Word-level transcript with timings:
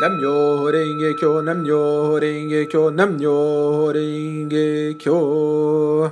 Namyo 0.00 0.64
Renge 0.70 1.14
Kyo, 1.14 1.42
Namyo 1.42 2.18
Renge 2.18 2.66
Kyo, 2.68 2.90
Namyo 2.90 3.92
Renge 3.92 4.94
Kyo. 4.98 6.10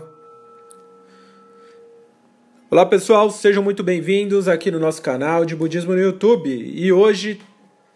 Olá 2.71 2.85
pessoal, 2.85 3.31
sejam 3.31 3.63
muito 3.63 3.83
bem-vindos 3.83 4.47
aqui 4.47 4.71
no 4.71 4.79
nosso 4.79 5.01
canal 5.01 5.47
de 5.47 5.57
Budismo 5.57 5.95
no 5.95 5.99
YouTube. 5.99 6.51
E 6.51 6.93
hoje 6.93 7.41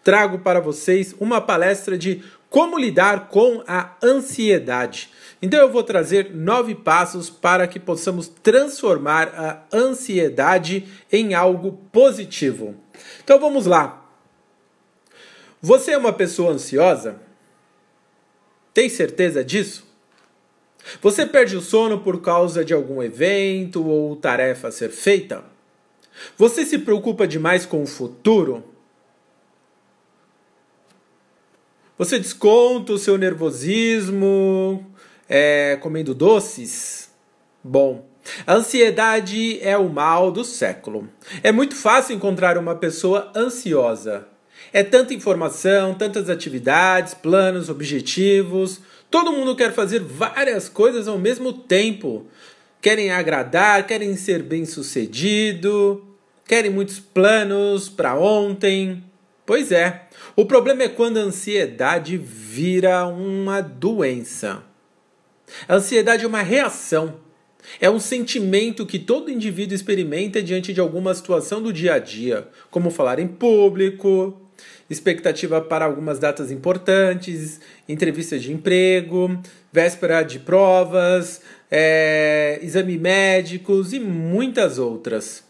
trago 0.03 0.39
para 0.39 0.59
vocês 0.59 1.13
uma 1.19 1.39
palestra 1.39 1.95
de 1.95 2.23
como 2.49 2.75
lidar 2.75 3.27
com 3.27 3.63
a 3.67 3.91
ansiedade. 4.01 5.11
Então 5.43 5.59
eu 5.59 5.71
vou 5.71 5.83
trazer 5.83 6.31
nove 6.33 6.73
passos 6.73 7.29
para 7.29 7.67
que 7.67 7.79
possamos 7.79 8.27
transformar 8.27 9.27
a 9.37 9.61
ansiedade 9.71 10.87
em 11.11 11.35
algo 11.35 11.73
positivo. 11.91 12.73
Então 13.23 13.39
vamos 13.39 13.67
lá. 13.67 14.02
Você 15.65 15.91
é 15.91 15.97
uma 15.97 16.11
pessoa 16.11 16.51
ansiosa? 16.51 17.21
Tem 18.73 18.89
certeza 18.89 19.45
disso? 19.45 19.87
Você 21.01 21.25
perde 21.25 21.55
o 21.55 21.61
sono 21.61 22.01
por 22.01 22.21
causa 22.21 22.65
de 22.65 22.73
algum 22.73 23.01
evento 23.01 23.87
ou 23.87 24.13
tarefa 24.17 24.67
a 24.67 24.71
ser 24.73 24.89
feita? 24.89 25.41
Você 26.37 26.65
se 26.65 26.79
preocupa 26.79 27.25
demais 27.25 27.65
com 27.65 27.81
o 27.81 27.87
futuro? 27.87 28.61
Você 31.97 32.19
desconta 32.19 32.91
o 32.91 32.97
seu 32.97 33.17
nervosismo 33.17 34.85
é, 35.29 35.77
comendo 35.77 36.13
doces? 36.13 37.09
Bom, 37.63 38.05
a 38.45 38.55
ansiedade 38.55 39.61
é 39.61 39.77
o 39.77 39.87
mal 39.87 40.29
do 40.29 40.43
século. 40.43 41.07
É 41.41 41.53
muito 41.53 41.73
fácil 41.73 42.13
encontrar 42.13 42.57
uma 42.57 42.75
pessoa 42.75 43.31
ansiosa. 43.33 44.32
É 44.71 44.83
tanta 44.83 45.13
informação, 45.13 45.93
tantas 45.93 46.29
atividades, 46.29 47.13
planos, 47.13 47.69
objetivos. 47.69 48.81
Todo 49.09 49.31
mundo 49.31 49.55
quer 49.55 49.73
fazer 49.73 49.99
várias 49.99 50.69
coisas 50.69 51.07
ao 51.07 51.17
mesmo 51.17 51.53
tempo. 51.53 52.25
Querem 52.81 53.11
agradar, 53.11 53.85
querem 53.85 54.15
ser 54.15 54.43
bem-sucedido, 54.43 56.03
querem 56.45 56.71
muitos 56.71 56.99
planos 56.99 57.89
para 57.89 58.15
ontem. 58.15 59.03
Pois 59.45 59.71
é, 59.71 60.07
o 60.35 60.45
problema 60.45 60.83
é 60.83 60.89
quando 60.89 61.17
a 61.17 61.21
ansiedade 61.21 62.17
vira 62.17 63.05
uma 63.05 63.61
doença. 63.61 64.63
A 65.67 65.75
ansiedade 65.75 66.23
é 66.23 66.27
uma 66.27 66.41
reação, 66.41 67.19
é 67.79 67.89
um 67.89 67.99
sentimento 67.99 68.85
que 68.85 68.99
todo 68.99 69.31
indivíduo 69.31 69.75
experimenta 69.75 70.41
diante 70.41 70.73
de 70.73 70.79
alguma 70.79 71.13
situação 71.13 71.61
do 71.61 71.71
dia 71.71 71.95
a 71.95 71.99
dia, 71.99 72.47
como 72.71 72.89
falar 72.89 73.19
em 73.19 73.27
público, 73.27 74.42
expectativa 74.93 75.59
para 75.59 75.85
algumas 75.85 76.19
datas 76.19 76.51
importantes, 76.51 77.59
entrevistas 77.89 78.41
de 78.41 78.53
emprego, 78.53 79.37
véspera 79.71 80.23
de 80.23 80.39
provas, 80.39 81.41
é, 81.69 82.59
exame 82.61 82.97
médicos 82.97 83.91
e 83.91 83.99
muitas 83.99 84.79
outras. 84.79 85.43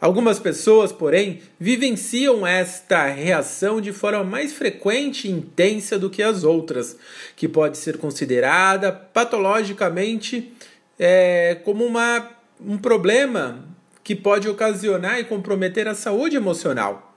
Algumas 0.00 0.38
pessoas, 0.38 0.92
porém, 0.92 1.40
vivenciam 1.58 2.46
esta 2.46 3.06
reação 3.06 3.80
de 3.80 3.92
forma 3.92 4.22
mais 4.22 4.52
frequente 4.52 5.26
e 5.26 5.30
intensa 5.30 5.98
do 5.98 6.08
que 6.08 6.22
as 6.22 6.44
outras, 6.44 6.96
que 7.34 7.48
pode 7.48 7.78
ser 7.78 7.98
considerada 7.98 8.92
patologicamente 8.92 10.52
é, 10.98 11.56
como 11.64 11.84
uma, 11.84 12.30
um 12.60 12.78
problema 12.78 13.64
que 14.04 14.14
pode 14.14 14.48
ocasionar 14.48 15.18
e 15.18 15.24
comprometer 15.24 15.88
a 15.88 15.94
saúde 15.94 16.36
emocional. 16.36 17.07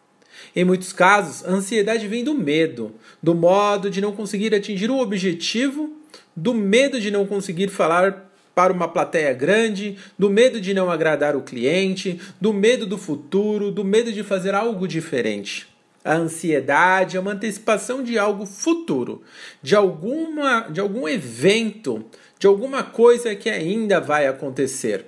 Em 0.56 0.64
muitos 0.64 0.92
casos, 0.92 1.46
a 1.46 1.52
ansiedade 1.52 2.08
vem 2.08 2.24
do 2.24 2.34
medo, 2.34 2.94
do 3.22 3.34
modo 3.34 3.90
de 3.90 4.02
não 4.02 4.12
conseguir 4.12 4.54
atingir 4.54 4.90
o 4.90 5.00
objetivo, 5.00 5.94
do 6.36 6.54
medo 6.54 7.00
de 7.00 7.12
não 7.12 7.26
conseguir 7.26 7.70
falar 7.70 8.32
para 8.54 8.74
uma 8.74 8.88
plateia 8.88 9.34
grande, 9.34 9.98
do 10.18 10.30
medo 10.30 10.60
de 10.60 10.74
não 10.74 10.92
agradar 10.92 11.36
o 11.36 11.42
cliente, 11.42 12.20
do 12.40 12.52
medo 12.54 12.86
do 12.86 12.98
futuro, 12.98 13.72
do 13.72 13.84
medo 13.84 14.12
de 14.12 14.24
fazer 14.24 14.54
algo 14.54 14.88
diferente. 14.88 15.68
A 16.04 16.16
ansiedade 16.16 17.16
é 17.16 17.20
uma 17.20 17.34
antecipação 17.34 18.04
de 18.04 18.18
algo 18.18 18.46
futuro, 18.46 19.22
de 19.62 19.76
alguma 19.76 20.68
de 20.70 20.80
algum 20.80 21.08
evento, 21.08 22.04
de 22.40 22.48
alguma 22.48 22.84
coisa 22.84 23.36
que 23.36 23.50
ainda 23.50 24.00
vai 24.02 24.26
acontecer. 24.26 25.06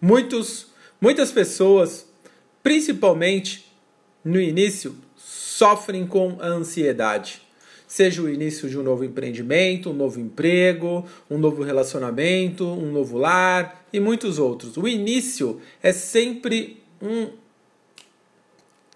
Muitos, 0.00 0.66
muitas 1.00 1.32
pessoas, 1.32 2.06
principalmente 2.62 3.63
no 4.24 4.40
início, 4.40 4.96
sofrem 5.16 6.06
com 6.06 6.38
a 6.40 6.46
ansiedade. 6.46 7.42
Seja 7.86 8.22
o 8.22 8.28
início 8.28 8.68
de 8.68 8.78
um 8.78 8.82
novo 8.82 9.04
empreendimento, 9.04 9.90
um 9.90 9.92
novo 9.92 10.18
emprego, 10.18 11.06
um 11.30 11.38
novo 11.38 11.62
relacionamento, 11.62 12.66
um 12.66 12.90
novo 12.90 13.18
lar 13.18 13.84
e 13.92 14.00
muitos 14.00 14.38
outros. 14.38 14.76
O 14.76 14.88
início 14.88 15.60
é 15.82 15.92
sempre 15.92 16.82
um, 17.00 17.28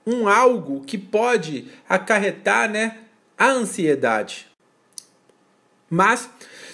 um 0.07 0.27
algo 0.27 0.81
que 0.85 0.99
pode 0.99 1.67
acarretar 1.89 2.69
né, 2.69 2.99
a 3.37 3.51
ansiedade. 3.51 4.49
Mas 5.89 6.29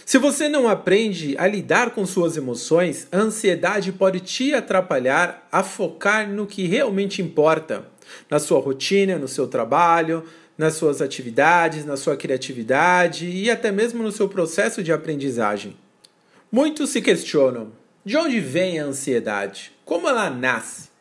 se 0.05 0.19
você 0.19 0.49
não 0.49 0.69
aprende 0.69 1.35
a 1.39 1.47
lidar 1.47 1.91
com 1.91 2.05
suas 2.05 2.37
emoções, 2.37 3.09
a 3.11 3.19
ansiedade 3.19 3.91
pode 3.93 4.21
te 4.21 4.53
atrapalhar 4.53 5.49
a 5.51 5.63
focar 5.63 6.29
no 6.29 6.47
que 6.47 6.67
realmente 6.67 7.23
importa 7.23 7.87
na 8.31 8.39
sua 8.39 8.61
rotina, 8.61 9.19
no 9.19 9.27
seu 9.27 9.49
trabalho, 9.49 10.25
nas 10.59 10.75
suas 10.75 11.01
atividades, 11.01 11.85
na 11.85 11.97
sua 11.97 12.17
criatividade 12.17 13.27
e 13.27 13.51
até 13.51 13.73
mesmo 13.73 14.03
no 14.03 14.13
seu 14.13 14.29
processo 14.29 14.83
de 14.83 14.93
aprendizagem. 14.93 15.77
Muitos 16.53 16.91
se 16.91 17.01
questionam: 17.01 17.73
de 18.05 18.17
onde 18.17 18.41
vem 18.41 18.79
a 18.79 18.85
ansiedade? 18.85 19.73
Como 19.85 20.09
ela 20.09 20.29
nasce? 20.29 20.94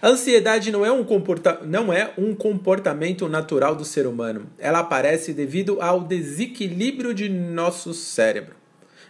A 0.00 0.08
ansiedade 0.08 0.70
não 0.70 0.84
é, 0.84 0.90
um 0.90 1.04
comporta 1.04 1.60
não 1.64 1.92
é 1.92 2.12
um 2.16 2.34
comportamento 2.34 3.28
natural 3.28 3.74
do 3.74 3.84
ser 3.84 4.06
humano. 4.06 4.46
Ela 4.58 4.80
aparece 4.80 5.32
devido 5.32 5.80
ao 5.80 6.00
desequilíbrio 6.00 7.14
de 7.14 7.28
nosso 7.28 7.92
cérebro. 7.92 8.56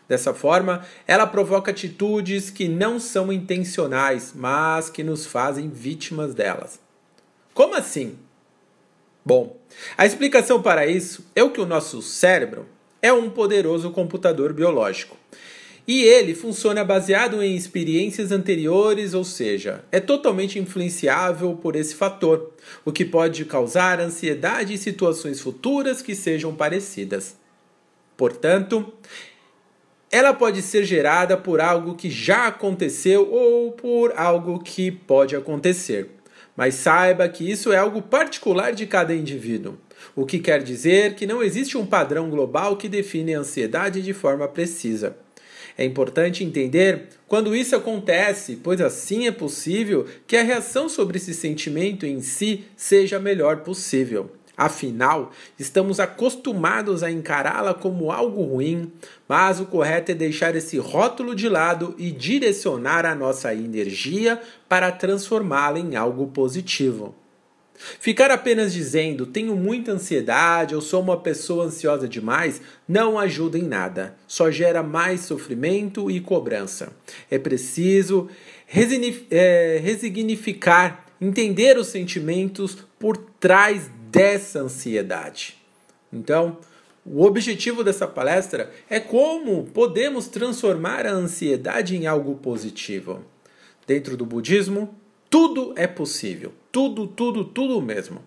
Dessa 0.09 0.35
forma, 0.35 0.85
ela 1.07 1.27
provoca 1.27 1.71
atitudes 1.71 2.51
que 2.51 2.69
não 2.69 2.99
são 2.99 3.33
intencionais, 3.33 4.33
mas 4.35 4.91
que 4.91 5.03
nos 5.03 5.25
fazem 5.25 5.71
vítimas 5.71 6.35
delas. 6.35 6.81
Como 7.55 7.75
assim? 7.75 8.19
Bom, 9.25 9.57
a 9.97 10.05
explicação 10.05 10.61
para 10.61 10.87
isso 10.87 11.25
é 11.35 11.43
o 11.43 11.51
que 11.51 11.61
o 11.61 11.67
nosso 11.67 12.03
cérebro 12.03 12.67
é 13.01 13.13
um 13.13 13.31
poderoso 13.31 13.91
computador 13.91 14.53
biológico. 14.53 15.17
E 15.87 16.03
ele 16.03 16.33
funciona 16.33 16.85
baseado 16.85 17.43
em 17.43 17.57
experiências 17.57 18.31
anteriores, 18.31 19.15
ou 19.15 19.25
seja, 19.25 19.85
é 19.91 19.99
totalmente 19.99 20.59
influenciável 20.59 21.57
por 21.57 21.75
esse 21.75 21.95
fator, 21.95 22.53
o 22.85 22.93
que 22.93 23.05
pode 23.05 23.45
causar 23.45 24.01
ansiedade 24.01 24.73
em 24.73 24.77
situações 24.77 25.41
futuras 25.41 26.01
que 26.01 26.15
sejam 26.15 26.55
parecidas. 26.55 27.37
Portanto, 28.17 28.93
ela 30.09 30.33
pode 30.33 30.63
ser 30.63 30.85
gerada 30.85 31.37
por 31.37 31.61
algo 31.61 31.97
que 31.97 32.09
já 32.09 32.47
aconteceu 32.47 33.29
ou 33.33 33.73
por 33.73 34.13
algo 34.17 34.61
que 34.61 34.91
pode 34.91 35.35
acontecer. 35.35 36.11
Mas 36.55 36.75
saiba 36.75 37.29
que 37.29 37.51
isso 37.51 37.73
é 37.73 37.79
algo 37.79 38.03
particular 38.03 38.73
de 38.73 38.87
cada 38.87 39.15
indivíduo, 39.15 39.79
o 40.15 40.27
que 40.27 40.39
quer 40.39 40.63
dizer 40.63 41.15
que 41.15 41.27
não 41.27 41.43
existe 41.43 41.77
um 41.77 41.87
padrão 41.87 42.31
global 42.31 42.77
que 42.77 42.89
define 42.89 43.35
a 43.35 43.41
ansiedade 43.41 44.03
de 44.03 44.13
forma 44.13 44.47
precisa. 44.47 45.17
É 45.77 45.85
importante 45.85 46.45
entender 46.45 47.09
quando 47.27 47.57
isso 47.57 47.75
acontece, 47.75 48.57
pois 48.57 48.81
assim 48.81 49.27
é 49.27 49.33
possível 49.33 50.07
que 50.27 50.37
a 50.37 50.43
reação 50.43 50.89
sobre 50.89 51.17
esse 51.17 51.33
sentimento 51.33 52.05
em 52.05 52.21
si 52.21 52.65
seja 52.77 53.17
a 53.17 53.21
melhor 53.21 53.59
possível. 53.59 54.31
Afinal, 54.57 55.33
estamos 55.59 55.99
acostumados 55.99 57.03
a 57.03 57.11
encará-la 57.11 57.73
como 57.73 58.13
algo 58.13 58.43
ruim, 58.43 58.93
mas 59.27 59.59
o 59.59 59.67
correto 59.67 60.13
é 60.13 60.15
deixar 60.15 60.55
esse 60.55 60.77
rótulo 60.79 61.35
de 61.35 61.49
lado 61.49 61.95
e 61.97 62.11
direcionar 62.11 63.07
a 63.07 63.15
nossa 63.15 63.55
energia 63.55 64.41
para 64.69 64.93
transformá-la 64.93 65.79
em 65.79 65.97
algo 65.97 66.27
positivo. 66.27 67.15
Ficar 67.99 68.31
apenas 68.31 68.73
dizendo 68.73 69.27
tenho 69.27 69.57
muita 69.57 69.93
ansiedade 69.93 70.75
ou 70.75 70.81
sou 70.81 71.03
uma 71.03 71.17
pessoa 71.17 71.65
ansiosa 71.65 72.09
demais 72.09 72.61
não 72.87 73.19
ajuda 73.19 73.59
em 73.59 73.63
nada, 73.63 74.17
só 74.27 74.51
gera 74.51 74.83
mais 74.83 75.23
sofrimento 75.23 76.11
e 76.11 76.21
cobrança. 76.21 76.93
É 77.31 77.39
preciso 77.39 78.29
é, 79.31 79.81
resignificar, 79.83 81.07
entender 81.21 81.77
os 81.77 81.89
sentimentos 81.89 82.79
por 82.99 83.17
trás 83.17 83.91
dessa 84.11 84.61
ansiedade. 84.61 85.57
Então, 86.13 86.59
o 87.05 87.25
objetivo 87.25 87.83
dessa 87.83 88.07
palestra 88.07 88.71
é 88.89 89.01
como 89.01 89.65
podemos 89.65 90.29
transformar 90.29 91.05
a 91.07 91.13
ansiedade 91.13 91.97
em 91.97 92.07
algo 92.07 92.37
positivo. 92.37 93.25
Dentro 93.87 94.17
do 94.17 94.25
budismo, 94.25 94.95
tudo 95.29 95.73
é 95.77 95.87
possível. 95.87 96.53
Tudo, 96.73 97.07
tudo, 97.07 97.45
tudo 97.45 97.81
mesmo. 97.83 98.23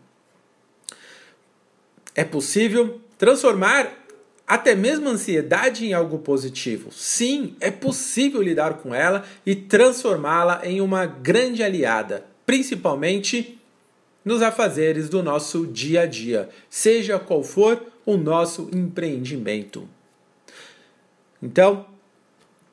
É 2.13 2.23
possível 2.23 3.01
transformar 3.17 4.05
até 4.47 4.75
mesmo 4.75 5.09
a 5.09 5.13
ansiedade 5.13 5.85
em 5.85 5.93
algo 5.93 6.19
positivo. 6.19 6.91
Sim, 6.91 7.55
é 7.59 7.71
possível 7.71 8.41
lidar 8.41 8.75
com 8.75 8.93
ela 8.93 9.25
e 9.45 9.55
transformá-la 9.55 10.61
em 10.63 10.79
uma 10.79 11.07
grande 11.07 11.63
aliada, 11.63 12.25
principalmente 12.45 13.59
nos 14.23 14.41
afazeres 14.41 15.09
do 15.09 15.21
nosso 15.21 15.65
dia 15.67 16.01
a 16.01 16.05
dia, 16.05 16.49
seja 16.69 17.19
qual 17.19 17.43
for 17.43 17.83
o 18.05 18.17
nosso 18.17 18.69
empreendimento. 18.71 19.87
Então, 21.41 21.85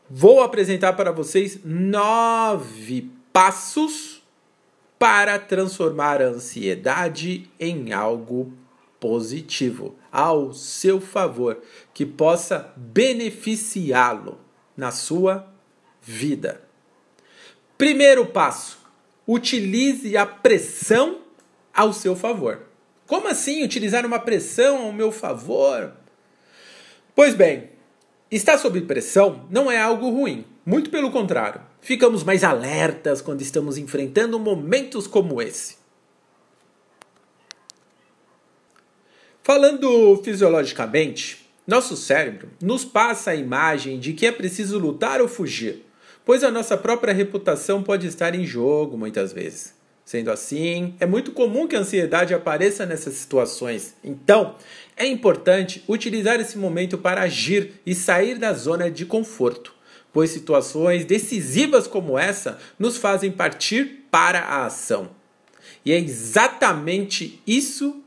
vou 0.09 0.43
apresentar 0.43 0.93
para 0.93 1.11
vocês 1.11 1.59
nove 1.65 3.11
passos 3.33 4.22
para 5.03 5.37
transformar 5.37 6.23
a 6.23 6.27
ansiedade 6.27 7.51
em 7.59 7.93
algo 7.93 8.53
positivo, 9.01 9.97
ao 10.13 10.53
seu 10.53 11.01
favor, 11.01 11.61
que 11.93 12.07
possa 12.07 12.73
beneficiá-lo 12.77 14.39
na 14.77 14.93
sua 14.93 15.53
vida. 16.01 16.63
Primeiro 17.77 18.27
passo: 18.27 18.79
utilize 19.27 20.17
a 20.17 20.25
pressão 20.25 21.23
ao 21.75 21.93
seu 21.93 22.15
favor. 22.15 22.61
Como 23.05 23.27
assim 23.27 23.65
utilizar 23.65 24.07
uma 24.07 24.21
pressão 24.21 24.83
ao 24.83 24.93
meu 24.93 25.11
favor? 25.11 25.95
Pois 27.13 27.35
bem, 27.35 27.71
estar 28.31 28.57
sob 28.57 28.81
pressão 28.83 29.49
não 29.51 29.69
é 29.69 29.83
algo 29.83 30.11
ruim, 30.11 30.45
muito 30.65 30.91
pelo 30.91 31.11
contrário. 31.11 31.72
Ficamos 31.83 32.23
mais 32.23 32.45
alertas 32.45 33.21
quando 33.21 33.43
estamos 33.43 33.77
enfrentando 33.77 34.39
momentos 34.39 35.09
como 35.09 35.43
esse. 35.43 35.77
Falando 39.43 40.23
fisiologicamente, 40.23 41.45
nosso 41.67 41.97
cérebro 41.97 42.49
nos 42.63 42.85
passa 42.85 43.33
a 43.33 43.35
imagem 43.35 43.99
de 43.99 44.13
que 44.13 44.25
é 44.25 44.31
preciso 44.31 44.79
lutar 44.79 45.21
ou 45.21 45.27
fugir, 45.27 45.85
pois 46.25 46.45
a 46.45 46.53
nossa 46.53 46.77
própria 46.77 47.13
reputação 47.13 47.83
pode 47.83 48.07
estar 48.07 48.33
em 48.37 48.47
jogo 48.47 48.97
muitas 48.97 49.33
vezes. 49.33 49.75
Sendo 50.05 50.31
assim, 50.31 50.95
é 51.01 51.07
muito 51.07 51.33
comum 51.33 51.67
que 51.67 51.75
a 51.75 51.81
ansiedade 51.81 52.33
apareça 52.33 52.87
nessas 52.87 53.15
situações. 53.15 53.97
Então, 54.05 54.55
é 54.97 55.05
importante 55.05 55.83
utilizar 55.89 56.41
esse 56.41 56.57
momento 56.57 56.97
para 56.97 57.23
agir 57.23 57.81
e 57.85 57.93
sair 57.93 58.39
da 58.39 58.53
zona 58.53 58.89
de 58.89 59.05
conforto, 59.05 59.75
pois 60.13 60.31
situações 60.31 61.05
decisivas 61.05 61.87
como 61.87 62.19
essa 62.19 62.59
nos 62.79 62.97
fazem 62.97 63.31
partir 63.31 64.07
para 64.11 64.41
a 64.41 64.67
ação. 64.67 65.11
E 65.85 65.93
é 65.93 65.99
exatamente 65.99 67.43
isso 67.47 68.03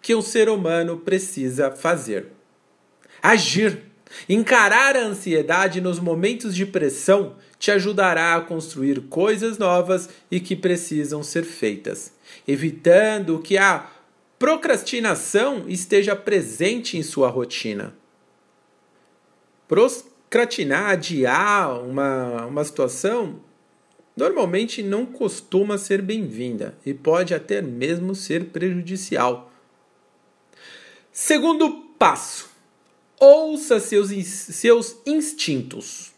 que 0.00 0.14
o 0.14 0.22
ser 0.22 0.48
humano 0.48 0.98
precisa 0.98 1.70
fazer: 1.70 2.28
agir. 3.22 3.86
Encarar 4.26 4.96
a 4.96 5.04
ansiedade 5.04 5.82
nos 5.82 6.00
momentos 6.00 6.54
de 6.54 6.64
pressão 6.64 7.36
te 7.58 7.70
ajudará 7.70 8.36
a 8.36 8.40
construir 8.40 9.02
coisas 9.02 9.58
novas 9.58 10.08
e 10.30 10.40
que 10.40 10.56
precisam 10.56 11.22
ser 11.22 11.44
feitas, 11.44 12.10
evitando 12.46 13.38
que 13.38 13.58
a 13.58 13.86
procrastinação 14.38 15.64
esteja 15.68 16.16
presente 16.16 16.96
em 16.96 17.02
sua 17.02 17.28
rotina. 17.28 17.94
Procrastinar, 20.30 20.90
adiar 20.90 21.82
uma, 21.82 22.44
uma 22.44 22.62
situação, 22.62 23.40
normalmente 24.14 24.82
não 24.82 25.06
costuma 25.06 25.78
ser 25.78 26.02
bem-vinda 26.02 26.76
e 26.84 26.92
pode 26.92 27.34
até 27.34 27.62
mesmo 27.62 28.14
ser 28.14 28.46
prejudicial. 28.46 29.50
Segundo 31.10 31.70
passo: 31.98 32.50
ouça 33.18 33.80
seus, 33.80 34.10
seus 34.26 34.96
instintos. 35.06 36.12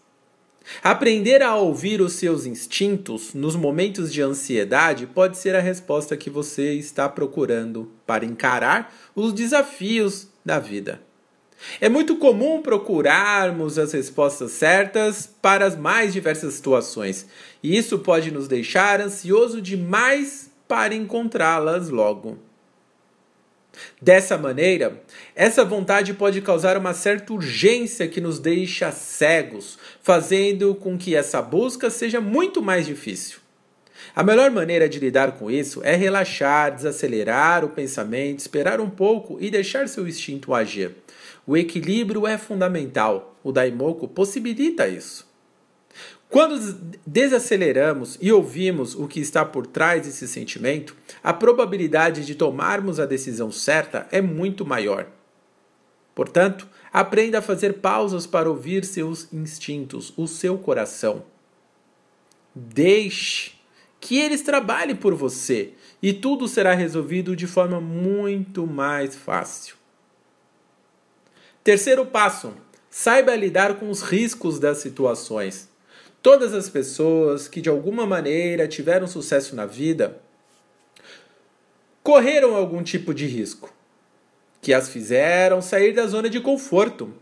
Aprender 0.83 1.41
a 1.41 1.55
ouvir 1.55 2.01
os 2.01 2.15
seus 2.15 2.47
instintos 2.47 3.33
nos 3.33 3.55
momentos 3.55 4.13
de 4.13 4.23
ansiedade 4.23 5.07
pode 5.07 5.39
ser 5.39 5.55
a 5.55 5.61
resposta 5.61 6.17
que 6.17 6.29
você 6.29 6.75
está 6.75 7.09
procurando 7.09 7.93
para 8.05 8.25
encarar 8.25 8.93
os 9.15 9.33
desafios 9.33 10.29
da 10.45 10.59
vida. 10.59 11.01
É 11.81 11.89
muito 11.89 12.17
comum 12.17 12.63
procurarmos 12.63 13.79
as 13.79 13.93
respostas 13.93 14.53
certas 14.53 15.29
para 15.41 15.67
as 15.67 15.77
mais 15.77 16.13
diversas 16.13 16.55
situações, 16.55 17.27
e 17.63 17.77
isso 17.77 17.99
pode 17.99 18.31
nos 18.31 18.49
deixar 18.49 19.01
ansioso 19.01 19.61
demais 19.61 20.51
para 20.67 20.95
encontrá-las 20.95 21.91
logo. 21.91 22.39
Dessa 24.01 24.37
maneira, 24.37 25.03
essa 25.35 25.65
vontade 25.65 26.15
pode 26.15 26.41
causar 26.41 26.77
uma 26.77 26.93
certa 26.93 27.33
urgência 27.33 28.09
que 28.09 28.21
nos 28.21 28.39
deixa 28.39 28.91
cegos, 28.91 29.79
fazendo 30.03 30.75
com 30.75 30.99
que 30.99 31.15
essa 31.15 31.41
busca 31.41 31.89
seja 31.91 32.21
muito 32.21 32.61
mais 32.63 32.87
difícil. 32.87 33.39
A 34.15 34.23
melhor 34.23 34.51
maneira 34.51 34.89
de 34.89 34.99
lidar 34.99 35.33
com 35.33 35.51
isso 35.51 35.81
é 35.85 35.95
relaxar, 35.95 36.75
desacelerar 36.75 37.65
o 37.65 37.69
pensamento, 37.69 38.41
esperar 38.41 38.81
um 38.81 38.91
pouco 38.91 39.39
e 39.41 39.51
deixar 39.51 39.89
seu 39.89 40.07
instinto 40.09 40.53
agir. 40.53 40.93
O 41.51 41.57
equilíbrio 41.57 42.29
é 42.29 42.39
fundamental. 42.39 43.37
O 43.43 43.51
Daimoku 43.51 44.07
possibilita 44.07 44.87
isso. 44.87 45.29
Quando 46.29 46.57
desaceleramos 47.05 48.17
e 48.21 48.31
ouvimos 48.31 48.95
o 48.95 49.09
que 49.09 49.19
está 49.19 49.45
por 49.45 49.67
trás 49.67 50.07
desse 50.07 50.29
sentimento, 50.29 50.95
a 51.25 51.33
probabilidade 51.33 52.25
de 52.25 52.37
tomarmos 52.37 53.01
a 53.01 53.05
decisão 53.05 53.51
certa 53.51 54.07
é 54.13 54.21
muito 54.21 54.65
maior. 54.65 55.09
Portanto, 56.15 56.69
aprenda 56.93 57.41
a 57.41 57.43
fazer 57.43 57.81
pausas 57.81 58.29
para 58.29 58.49
ouvir 58.49 58.85
seus 58.85 59.27
instintos, 59.33 60.15
o 60.17 60.29
seu 60.29 60.57
coração. 60.57 61.25
Deixe 62.55 63.55
que 63.99 64.21
eles 64.21 64.43
trabalhem 64.43 64.95
por 64.95 65.17
você 65.17 65.73
e 66.01 66.13
tudo 66.13 66.47
será 66.47 66.75
resolvido 66.75 67.35
de 67.35 67.49
forma 67.49 67.81
muito 67.81 68.69
mais 68.69 69.17
fácil. 69.17 69.80
Terceiro 71.63 72.07
passo: 72.07 72.53
saiba 72.91 73.35
lidar 73.37 73.75
com 73.79 73.91
os 73.91 74.03
riscos 74.03 74.59
das 74.59 74.79
situações. 74.79 75.69
Todas 76.23 76.53
as 76.55 76.69
pessoas 76.69 77.49
que 77.49 77.61
de 77.61 77.69
alguma 77.69 78.07
maneira 78.07 78.69
tiveram 78.69 79.07
sucesso 79.07 79.57
na 79.57 79.67
vida 79.67 80.21
correram 82.03 82.57
algum 82.57 82.83
tipo 82.83 83.15
de 83.15 83.27
risco 83.27 83.73
que 84.61 84.75
as 84.75 84.89
fizeram 84.89 85.63
sair 85.63 85.93
da 85.93 86.07
zona 86.07 86.29
de 86.29 86.41
conforto. 86.41 87.13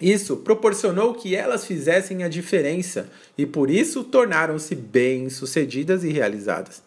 Isso 0.00 0.38
proporcionou 0.38 1.14
que 1.14 1.36
elas 1.36 1.66
fizessem 1.66 2.24
a 2.24 2.28
diferença 2.28 3.10
e 3.36 3.46
por 3.46 3.70
isso 3.70 4.02
tornaram-se 4.02 4.74
bem-sucedidas 4.74 6.02
e 6.02 6.08
realizadas. 6.08 6.82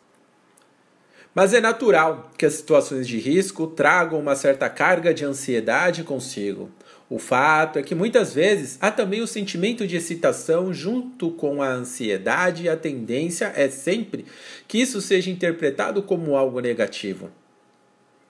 Mas 1.38 1.53
é 1.53 1.62
natural 1.62 2.32
que 2.36 2.48
as 2.48 2.56
situações 2.56 3.08
de 3.08 3.20
risco 3.20 3.67
tragam 3.67 4.20
uma 4.20 4.36
certa 4.36 4.67
carga 4.72 5.13
de 5.13 5.24
ansiedade 5.24 6.03
consigo. 6.03 6.72
O 7.08 7.20
fato 7.20 7.77
é 7.77 7.84
que 7.84 7.94
muitas 7.94 8.34
vezes 8.34 8.75
há 8.82 8.89
também 8.89 9.22
o 9.22 9.27
sentimento 9.27 9.86
de 9.86 9.96
excitação 9.96 10.74
junto 10.74 11.29
com 11.29 11.62
a 11.62 11.70
ansiedade, 11.70 12.63
e 12.63 12.70
a 12.70 12.75
tendência 12.75 13.53
é 13.56 13.70
sempre 13.70 14.25
que 14.67 14.79
isso 14.79 15.00
seja 15.00 15.29
interpretado 15.29 16.01
como 16.01 16.36
algo 16.36 16.60
negativo. 16.60 17.29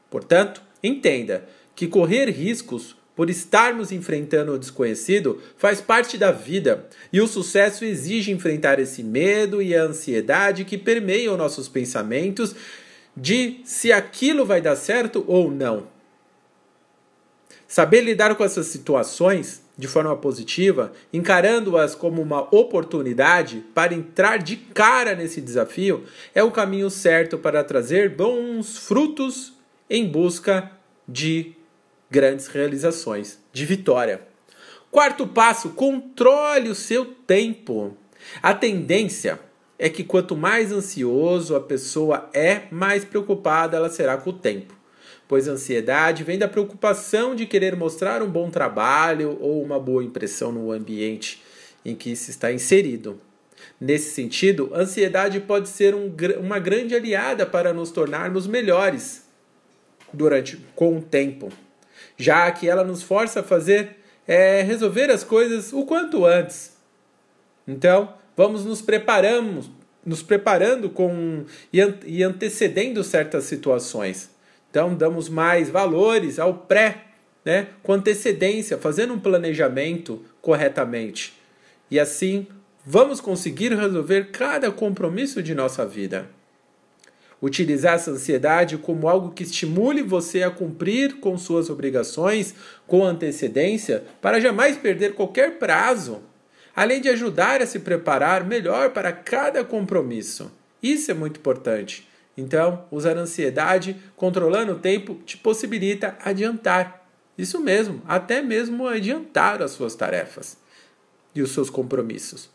Portanto, 0.09 0.61
entenda 0.83 1.47
que 1.77 1.87
correr 1.87 2.29
riscos 2.29 2.93
por 3.15 3.29
estarmos 3.29 3.93
enfrentando 3.93 4.51
o 4.51 4.59
desconhecido 4.59 5.41
faz 5.55 5.79
parte 5.79 6.17
da 6.17 6.33
vida, 6.33 6.89
e 7.13 7.21
o 7.21 7.27
sucesso 7.27 7.85
exige 7.85 8.33
enfrentar 8.33 8.81
esse 8.81 9.01
medo 9.01 9.61
e 9.61 9.73
a 9.73 9.83
ansiedade 9.83 10.65
que 10.65 10.77
permeiam 10.77 11.37
nossos 11.37 11.69
pensamentos 11.69 12.53
de 13.17 13.61
se 13.63 13.91
aquilo 13.91 14.45
vai 14.45 14.61
dar 14.61 14.75
certo 14.75 15.25
ou 15.27 15.49
não. 15.49 15.87
Saber 17.67 18.01
lidar 18.01 18.35
com 18.35 18.43
essas 18.43 18.67
situações 18.67 19.63
de 19.75 19.87
forma 19.87 20.15
positiva, 20.15 20.93
encarando-as 21.11 21.93
como 21.95 22.21
uma 22.21 22.41
oportunidade 22.55 23.63
para 23.73 23.93
entrar 23.93 24.37
de 24.37 24.55
cara 24.55 25.15
nesse 25.15 25.41
desafio, 25.41 26.05
é 26.33 26.43
o 26.43 26.51
caminho 26.51 26.89
certo 26.89 27.37
para 27.37 27.63
trazer 27.63 28.15
bons 28.15 28.77
frutos 28.77 29.53
em 29.89 30.07
busca 30.07 30.71
de 31.07 31.53
grandes 32.09 32.47
realizações, 32.47 33.39
de 33.51 33.65
vitória. 33.65 34.21
Quarto 34.89 35.27
passo: 35.27 35.69
controle 35.69 36.69
o 36.69 36.75
seu 36.75 37.05
tempo. 37.05 37.95
A 38.41 38.53
tendência 38.53 39.39
é 39.79 39.89
que 39.89 40.03
quanto 40.03 40.35
mais 40.35 40.71
ansioso 40.71 41.55
a 41.55 41.59
pessoa 41.59 42.29
é, 42.33 42.63
mais 42.71 43.05
preocupada 43.05 43.77
ela 43.77 43.89
será 43.89 44.17
com 44.17 44.31
o 44.31 44.33
tempo 44.33 44.77
pois 45.27 45.47
a 45.47 45.51
ansiedade 45.51 46.23
vem 46.23 46.37
da 46.37 46.47
preocupação 46.47 47.35
de 47.35 47.45
querer 47.45 47.75
mostrar 47.75 48.23
um 48.23 48.29
bom 48.29 48.49
trabalho 48.49 49.37
ou 49.41 49.61
uma 49.61 49.79
boa 49.79 50.03
impressão 50.03 50.51
no 50.51 50.71
ambiente 50.71 51.43
em 51.83 51.95
que 51.95 52.15
se 52.15 52.31
está 52.31 52.51
inserido. 52.51 53.19
Nesse 53.79 54.11
sentido, 54.11 54.71
a 54.73 54.79
ansiedade 54.79 55.39
pode 55.41 55.67
ser 55.67 55.93
um, 55.93 56.13
uma 56.39 56.59
grande 56.59 56.95
aliada 56.95 57.45
para 57.45 57.73
nos 57.73 57.91
tornarmos 57.91 58.47
melhores. 58.47 59.25
durante 60.13 60.57
com 60.73 60.97
o 60.97 61.01
tempo, 61.01 61.49
já 62.15 62.49
que 62.51 62.67
ela 62.67 62.83
nos 62.83 63.03
força 63.03 63.41
a 63.41 63.43
fazer 63.43 63.97
é, 64.25 64.61
resolver 64.61 65.11
as 65.11 65.23
coisas 65.23 65.73
o 65.73 65.85
quanto 65.85 66.25
antes. 66.25 66.77
Então, 67.67 68.13
vamos 68.37 68.63
nos 68.63 68.81
preparamos, 68.81 69.69
nos 70.05 70.21
preparando 70.21 70.89
com 70.89 71.43
e 71.73 72.23
antecedendo 72.23 73.03
certas 73.03 73.45
situações. 73.45 74.29
Então, 74.69 74.93
damos 74.93 75.27
mais 75.27 75.69
valores 75.69 76.37
ao 76.37 76.53
pré, 76.53 77.05
né, 77.43 77.67
com 77.81 77.93
antecedência, 77.93 78.77
fazendo 78.77 79.13
um 79.13 79.19
planejamento 79.19 80.23
corretamente. 80.41 81.33
E 81.89 81.99
assim, 81.99 82.45
vamos 82.85 83.19
conseguir 83.19 83.73
resolver 83.73 84.31
cada 84.31 84.71
compromisso 84.71 85.41
de 85.41 85.55
nossa 85.55 85.85
vida. 85.85 86.29
Utilizar 87.41 87.95
essa 87.95 88.11
ansiedade 88.11 88.77
como 88.77 89.07
algo 89.07 89.31
que 89.31 89.43
estimule 89.43 90.01
você 90.01 90.43
a 90.43 90.49
cumprir 90.49 91.19
com 91.19 91.37
suas 91.37 91.69
obrigações 91.69 92.53
com 92.85 93.03
antecedência 93.03 94.03
para 94.21 94.39
jamais 94.39 94.75
perder 94.75 95.13
qualquer 95.13 95.57
prazo, 95.57 96.21
além 96.77 97.01
de 97.01 97.09
ajudar 97.09 97.59
a 97.59 97.65
se 97.65 97.79
preparar 97.79 98.43
melhor 98.43 98.91
para 98.91 99.11
cada 99.11 99.65
compromisso. 99.65 100.51
Isso 100.81 101.09
é 101.09 101.13
muito 101.15 101.39
importante. 101.39 102.07
Então, 102.37 102.85
usar 102.91 103.17
ansiedade 103.17 103.97
controlando 104.15 104.73
o 104.73 104.79
tempo 104.79 105.15
te 105.25 105.37
possibilita 105.37 106.15
adiantar. 106.23 107.03
Isso 107.35 107.59
mesmo, 107.59 108.03
até 108.07 108.43
mesmo 108.43 108.87
adiantar 108.87 109.59
as 109.63 109.71
suas 109.71 109.95
tarefas 109.95 110.55
e 111.33 111.41
os 111.41 111.49
seus 111.49 111.71
compromissos. 111.71 112.47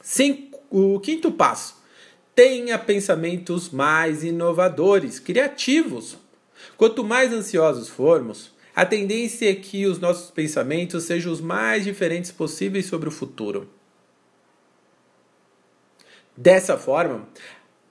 Cinco, 0.00 0.60
o 0.70 1.00
quinto 1.00 1.32
passo 1.32 1.82
tenha 2.36 2.78
pensamentos 2.78 3.70
mais 3.70 4.22
inovadores, 4.22 5.18
criativos. 5.18 6.16
Quanto 6.76 7.02
mais 7.02 7.32
ansiosos 7.32 7.88
formos, 7.88 8.52
a 8.78 8.86
tendência 8.86 9.50
é 9.50 9.56
que 9.56 9.86
os 9.86 9.98
nossos 9.98 10.30
pensamentos 10.30 11.02
sejam 11.02 11.32
os 11.32 11.40
mais 11.40 11.82
diferentes 11.82 12.30
possíveis 12.30 12.86
sobre 12.86 13.08
o 13.08 13.10
futuro. 13.10 13.68
Dessa 16.36 16.78
forma, 16.78 17.28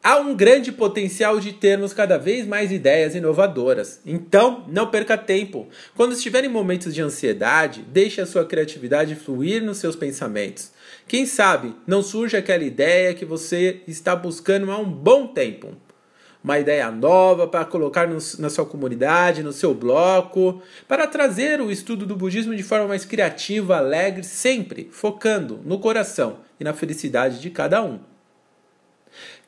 há 0.01 0.15
um 0.15 0.34
grande 0.34 0.72
potencial 0.72 1.41
de 1.41 1.51
termos 1.51 1.91
cada 1.91 2.17
vez 2.17 2.48
mais 2.48 2.72
ideias 2.72 3.15
inovadoras. 3.15 4.00
Então, 4.06 4.63
não 4.70 4.89
perca 4.89 5.17
tempo. 5.17 5.67
Quando 5.94 6.13
estiver 6.13 6.46
em 6.46 6.50
momentos 6.50 6.96
de 6.96 7.01
ansiedade, 7.01 7.82
deixe 7.82 8.22
a 8.22 8.25
sua 8.25 8.46
criatividade 8.46 9.13
fluir 9.13 9.62
nos 9.62 9.79
seus 9.79 9.98
pensamentos. 9.98 10.72
Quem 11.06 11.25
sabe 11.25 11.75
não 11.86 12.01
surge 12.01 12.38
aquela 12.38 12.63
ideia 12.63 13.13
que 13.13 13.25
você 13.25 13.82
está 13.89 14.15
buscando 14.15 14.72
há 14.72 14.77
um 14.77 14.89
bom 14.89 15.27
tempo. 15.27 15.75
Uma 16.44 16.60
ideia 16.60 16.89
nova 16.91 17.48
para 17.48 17.65
colocar 17.65 18.08
no, 18.08 18.17
na 18.39 18.50
sua 18.50 18.65
comunidade, 18.65 19.44
no 19.44 19.51
seu 19.51 19.74
bloco, 19.74 20.62
para 20.88 21.08
trazer 21.08 21.60
o 21.60 21.72
estudo 21.72 22.06
do 22.06 22.15
budismo 22.15 22.56
de 22.56 22.63
forma 22.63 22.88
mais 22.88 23.03
criativa, 23.03 23.77
alegre, 23.77 24.24
sempre 24.24 24.88
focando 24.91 25.60
no 25.65 25.79
coração 25.79 26.38
e 26.60 26.63
na 26.63 26.74
felicidade 26.74 27.41
de 27.41 27.50
cada 27.50 27.84
um. 27.84 28.00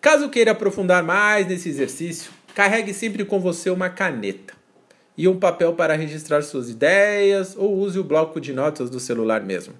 Caso 0.02 0.30
queira 0.30 0.52
aprofundar 0.52 1.04
mais 1.04 1.48
nesse 1.48 1.70
exercício, 1.70 2.32
carregue 2.56 2.94
sempre 2.94 3.24
com 3.24 3.40
você 3.40 3.70
uma 3.70 3.90
caneta 3.90 4.54
e 5.18 5.28
um 5.28 5.38
papel 5.38 5.74
para 5.74 5.96
registrar 5.96 6.42
suas 6.42 6.70
ideias 6.70 7.56
ou 7.58 7.78
use 7.78 8.00
o 8.00 8.04
bloco 8.04 8.40
de 8.40 8.54
notas 8.54 8.90
do 8.90 9.00
celular 9.00 9.42
mesmo. 9.42 9.74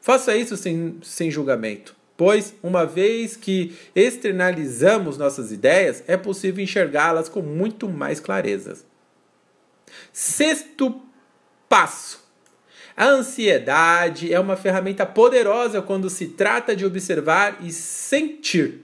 Faça 0.00 0.36
isso 0.36 0.56
sem, 0.56 0.98
sem 1.02 1.30
julgamento, 1.30 1.94
pois, 2.20 2.54
uma 2.62 2.84
vez 2.84 3.34
que 3.34 3.74
externalizamos 3.96 5.16
nossas 5.16 5.50
ideias, 5.50 6.04
é 6.06 6.18
possível 6.18 6.62
enxergá-las 6.62 7.30
com 7.30 7.40
muito 7.40 7.88
mais 7.88 8.20
clareza. 8.20 8.76
Sexto 10.12 11.00
passo. 11.66 12.22
A 12.94 13.06
ansiedade 13.06 14.34
é 14.34 14.38
uma 14.38 14.54
ferramenta 14.54 15.06
poderosa 15.06 15.80
quando 15.80 16.10
se 16.10 16.26
trata 16.26 16.76
de 16.76 16.84
observar 16.84 17.56
e 17.62 17.72
sentir 17.72 18.82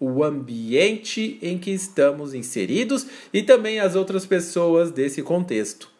o 0.00 0.24
ambiente 0.24 1.38
em 1.42 1.58
que 1.58 1.72
estamos 1.72 2.32
inseridos 2.32 3.06
e 3.30 3.42
também 3.42 3.78
as 3.78 3.94
outras 3.94 4.24
pessoas 4.24 4.90
desse 4.90 5.22
contexto. 5.22 5.90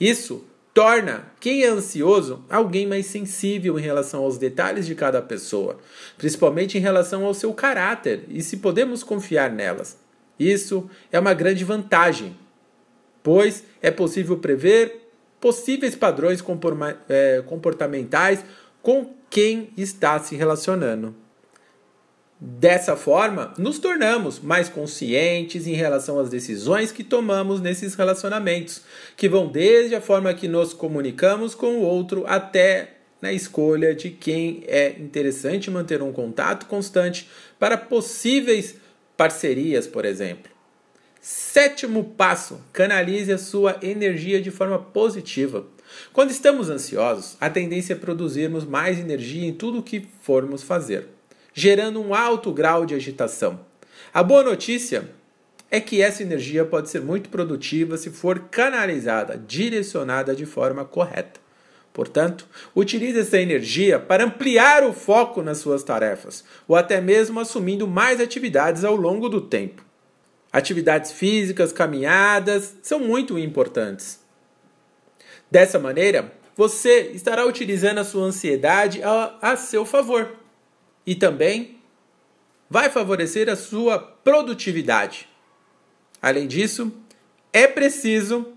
Isso 0.00 0.42
torna 0.72 1.32
quem 1.40 1.64
é 1.64 1.68
ansioso 1.68 2.44
alguém 2.48 2.86
mais 2.86 3.06
sensível 3.06 3.78
em 3.78 3.82
relação 3.82 4.22
aos 4.22 4.38
detalhes 4.38 4.86
de 4.86 4.94
cada 4.94 5.20
pessoa, 5.20 5.78
principalmente 6.16 6.78
em 6.78 6.80
relação 6.80 7.24
ao 7.24 7.34
seu 7.34 7.52
caráter 7.52 8.24
e 8.28 8.42
se 8.42 8.58
podemos 8.58 9.02
confiar 9.02 9.50
nelas. 9.50 9.96
Isso 10.38 10.88
é 11.10 11.18
uma 11.18 11.34
grande 11.34 11.64
vantagem, 11.64 12.36
pois 13.22 13.64
é 13.82 13.90
possível 13.90 14.38
prever 14.38 15.08
possíveis 15.40 15.94
padrões 15.94 16.42
é, 17.08 17.42
comportamentais 17.46 18.44
com 18.82 19.14
quem 19.28 19.70
está 19.76 20.18
se 20.18 20.36
relacionando. 20.36 21.14
Dessa 22.40 22.94
forma, 22.94 23.52
nos 23.58 23.80
tornamos 23.80 24.38
mais 24.38 24.68
conscientes 24.68 25.66
em 25.66 25.72
relação 25.72 26.20
às 26.20 26.30
decisões 26.30 26.92
que 26.92 27.02
tomamos 27.02 27.60
nesses 27.60 27.96
relacionamentos, 27.96 28.82
que 29.16 29.28
vão 29.28 29.48
desde 29.48 29.96
a 29.96 30.00
forma 30.00 30.32
que 30.32 30.46
nos 30.46 30.72
comunicamos 30.72 31.52
com 31.52 31.78
o 31.78 31.82
outro 31.82 32.24
até 32.28 32.98
na 33.20 33.32
escolha 33.32 33.92
de 33.92 34.10
quem 34.10 34.62
é 34.68 34.90
interessante 35.00 35.68
manter 35.68 36.00
um 36.00 36.12
contato 36.12 36.66
constante 36.66 37.28
para 37.58 37.76
possíveis 37.76 38.76
parcerias, 39.16 39.88
por 39.88 40.04
exemplo. 40.04 40.52
Sétimo 41.20 42.04
passo: 42.16 42.60
canalize 42.72 43.32
a 43.32 43.38
sua 43.38 43.78
energia 43.82 44.40
de 44.40 44.52
forma 44.52 44.78
positiva. 44.78 45.66
Quando 46.12 46.30
estamos 46.30 46.70
ansiosos, 46.70 47.36
a 47.40 47.50
tendência 47.50 47.94
é 47.94 47.96
produzirmos 47.96 48.64
mais 48.64 48.96
energia 49.00 49.44
em 49.44 49.52
tudo 49.52 49.78
o 49.78 49.82
que 49.82 50.06
formos 50.22 50.62
fazer 50.62 51.17
gerando 51.58 52.00
um 52.00 52.14
alto 52.14 52.52
grau 52.52 52.86
de 52.86 52.94
agitação. 52.94 53.58
A 54.14 54.22
boa 54.22 54.44
notícia 54.44 55.10
é 55.68 55.80
que 55.80 56.00
essa 56.00 56.22
energia 56.22 56.64
pode 56.64 56.88
ser 56.88 57.00
muito 57.00 57.28
produtiva 57.30 57.96
se 57.96 58.10
for 58.10 58.44
canalizada, 58.48 59.36
direcionada 59.36 60.36
de 60.36 60.46
forma 60.46 60.84
correta. 60.84 61.40
Portanto, 61.92 62.46
utilize 62.76 63.18
essa 63.18 63.40
energia 63.40 63.98
para 63.98 64.22
ampliar 64.22 64.84
o 64.84 64.92
foco 64.92 65.42
nas 65.42 65.58
suas 65.58 65.82
tarefas, 65.82 66.44
ou 66.68 66.76
até 66.76 67.00
mesmo 67.00 67.40
assumindo 67.40 67.88
mais 67.88 68.20
atividades 68.20 68.84
ao 68.84 68.94
longo 68.94 69.28
do 69.28 69.40
tempo. 69.40 69.84
Atividades 70.52 71.10
físicas, 71.10 71.72
caminhadas 71.72 72.76
são 72.82 73.00
muito 73.00 73.36
importantes. 73.36 74.20
Dessa 75.50 75.76
maneira, 75.80 76.32
você 76.56 77.10
estará 77.14 77.44
utilizando 77.44 77.98
a 77.98 78.04
sua 78.04 78.26
ansiedade 78.26 79.02
a, 79.02 79.36
a 79.42 79.56
seu 79.56 79.84
favor 79.84 80.38
e 81.08 81.14
também 81.14 81.78
vai 82.68 82.90
favorecer 82.90 83.48
a 83.48 83.56
sua 83.56 83.98
produtividade. 83.98 85.26
Além 86.20 86.46
disso, 86.46 86.92
é 87.50 87.66
preciso 87.66 88.48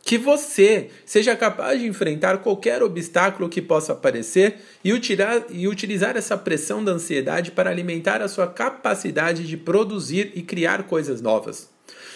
que 0.00 0.16
você 0.16 0.88
seja 1.04 1.36
capaz 1.36 1.78
de 1.78 1.86
enfrentar 1.86 2.38
qualquer 2.38 2.82
obstáculo 2.82 3.50
que 3.50 3.60
possa 3.60 3.92
aparecer 3.92 4.60
e 4.82 4.94
utilizar, 4.94 5.44
e 5.50 5.68
utilizar 5.68 6.16
essa 6.16 6.38
pressão 6.38 6.82
da 6.82 6.92
ansiedade 6.92 7.50
para 7.50 7.68
alimentar 7.68 8.22
a 8.22 8.28
sua 8.28 8.46
capacidade 8.46 9.46
de 9.46 9.56
produzir 9.58 10.32
e 10.34 10.40
criar 10.40 10.84
coisas 10.84 11.20
novas. 11.20 11.68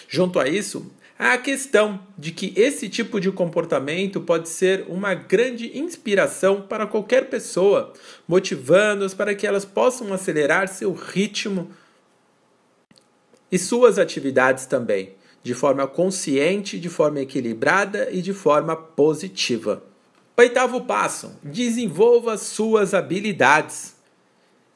Junto 0.07 0.39
a 0.39 0.47
isso, 0.47 0.91
a 1.19 1.37
questão 1.37 1.99
de 2.17 2.31
que 2.31 2.53
esse 2.55 2.87
tipo 2.87 3.19
de 3.19 3.29
comportamento 3.29 4.21
pode 4.21 4.47
ser 4.47 4.85
uma 4.87 5.13
grande 5.13 5.77
inspiração 5.77 6.61
para 6.61 6.87
qualquer 6.87 7.29
pessoa, 7.29 7.91
motivando-as 8.25 9.13
para 9.13 9.35
que 9.35 9.45
elas 9.45 9.65
possam 9.65 10.13
acelerar 10.13 10.69
seu 10.69 10.93
ritmo 10.93 11.71
e 13.51 13.59
suas 13.59 13.99
atividades 13.99 14.65
também, 14.65 15.13
de 15.43 15.53
forma 15.53 15.85
consciente, 15.85 16.79
de 16.79 16.87
forma 16.87 17.19
equilibrada 17.19 18.07
e 18.09 18.21
de 18.21 18.31
forma 18.31 18.73
positiva. 18.73 19.83
Oitavo 20.37 20.85
passo: 20.85 21.37
desenvolva 21.43 22.37
suas 22.37 22.93
habilidades. 22.93 23.98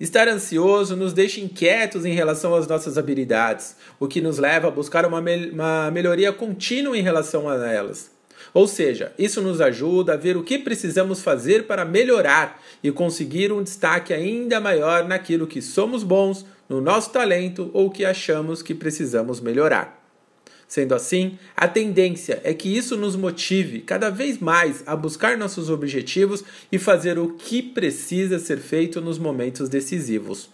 Estar 0.04 0.28
ansioso 0.28 0.98
nos 0.98 1.14
deixa 1.14 1.40
inquietos 1.40 2.04
em 2.04 2.12
relação 2.12 2.54
às 2.54 2.68
nossas 2.68 2.98
habilidades, 2.98 3.78
o 3.98 4.06
que 4.06 4.20
nos 4.20 4.38
leva 4.38 4.68
a 4.68 4.70
buscar 4.70 5.06
uma, 5.06 5.22
me 5.22 5.50
uma 5.50 5.90
melhoria 5.92 6.34
contínua 6.34 6.98
em 6.98 7.02
relação 7.02 7.48
a 7.48 7.56
elas. 7.72 8.12
Ou 8.54 8.68
seja, 8.68 9.14
isso 9.18 9.42
nos 9.42 9.62
ajuda 9.62 10.12
a 10.12 10.18
ver 10.18 10.36
o 10.36 10.44
que 10.44 10.60
precisamos 10.60 11.22
fazer 11.22 11.68
para 11.68 11.86
melhorar 11.86 12.62
e 12.84 12.92
conseguir 12.92 13.54
um 13.54 13.64
destaque 13.64 14.14
ainda 14.14 14.60
maior 14.60 15.08
naquilo 15.08 15.48
que 15.48 15.62
somos 15.62 16.04
bons, 16.04 16.46
no 16.68 16.82
nosso 16.82 17.10
talento 17.10 17.72
ou 17.74 17.90
que 17.90 18.04
achamos 18.04 18.62
que 18.62 18.76
precisamos 18.76 19.40
melhorar. 19.40 20.03
Sendo 20.74 20.96
assim, 20.96 21.38
a 21.56 21.68
tendência 21.68 22.42
é 22.44 22.52
que 22.52 22.76
isso 22.76 22.98
nos 22.98 23.16
motive 23.16 23.82
cada 23.82 24.10
vez 24.10 24.40
mais 24.40 24.82
a 24.88 24.96
buscar 24.96 25.38
nossos 25.38 25.70
objetivos 25.70 26.44
e 26.72 26.80
fazer 26.80 27.20
o 27.20 27.36
que 27.36 27.62
precisa 27.62 28.40
ser 28.40 28.58
feito 28.58 29.00
nos 29.00 29.20
momentos 29.20 29.70
decisivos. 29.70 30.50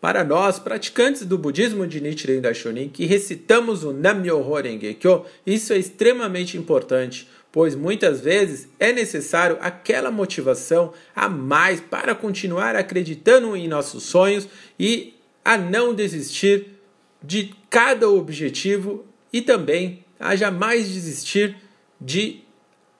para 0.00 0.24
nós, 0.24 0.58
praticantes 0.58 1.24
do 1.24 1.38
budismo 1.38 1.86
de 1.86 2.00
Nichiren 2.00 2.40
Daishonin, 2.40 2.88
que 2.88 3.06
recitamos 3.06 3.84
o 3.84 3.92
Nam-myoho 3.92 4.52
Renge-kyo, 4.52 5.24
isso 5.46 5.72
é 5.72 5.78
extremamente 5.78 6.58
importante, 6.58 7.28
pois 7.52 7.76
muitas 7.76 8.20
vezes 8.20 8.68
é 8.80 8.92
necessário 8.92 9.56
aquela 9.60 10.10
motivação 10.10 10.92
a 11.14 11.28
mais 11.28 11.80
para 11.80 12.12
continuar 12.12 12.74
acreditando 12.74 13.56
em 13.56 13.68
nossos 13.68 14.02
sonhos 14.02 14.48
e 14.80 15.14
a 15.44 15.56
não 15.56 15.94
desistir 15.94 16.73
de 17.26 17.54
cada 17.70 18.08
objetivo 18.08 19.06
e 19.32 19.40
também 19.40 20.04
a 20.20 20.36
jamais 20.36 20.88
desistir 20.88 21.56
de 21.98 22.44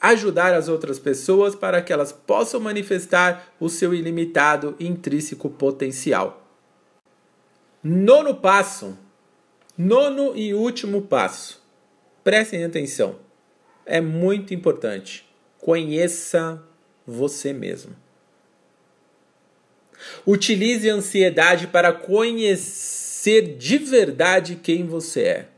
ajudar 0.00 0.54
as 0.54 0.68
outras 0.68 0.98
pessoas 0.98 1.54
para 1.54 1.82
que 1.82 1.92
elas 1.92 2.10
possam 2.10 2.58
manifestar 2.58 3.54
o 3.60 3.68
seu 3.68 3.94
ilimitado 3.94 4.74
intrínseco 4.80 5.50
potencial. 5.50 6.48
Nono 7.82 8.34
passo. 8.34 8.98
Nono 9.76 10.34
e 10.34 10.54
último 10.54 11.02
passo. 11.02 11.62
Prestem 12.22 12.64
atenção. 12.64 13.18
É 13.84 14.00
muito 14.00 14.54
importante. 14.54 15.28
Conheça 15.58 16.62
você 17.06 17.52
mesmo. 17.52 17.94
Utilize 20.26 20.88
a 20.88 20.94
ansiedade 20.94 21.66
para 21.66 21.92
conhecer 21.92 23.13
de 23.40 23.78
verdade 23.78 24.56
quem 24.56 24.86
você 24.86 25.20
é. 25.22 25.48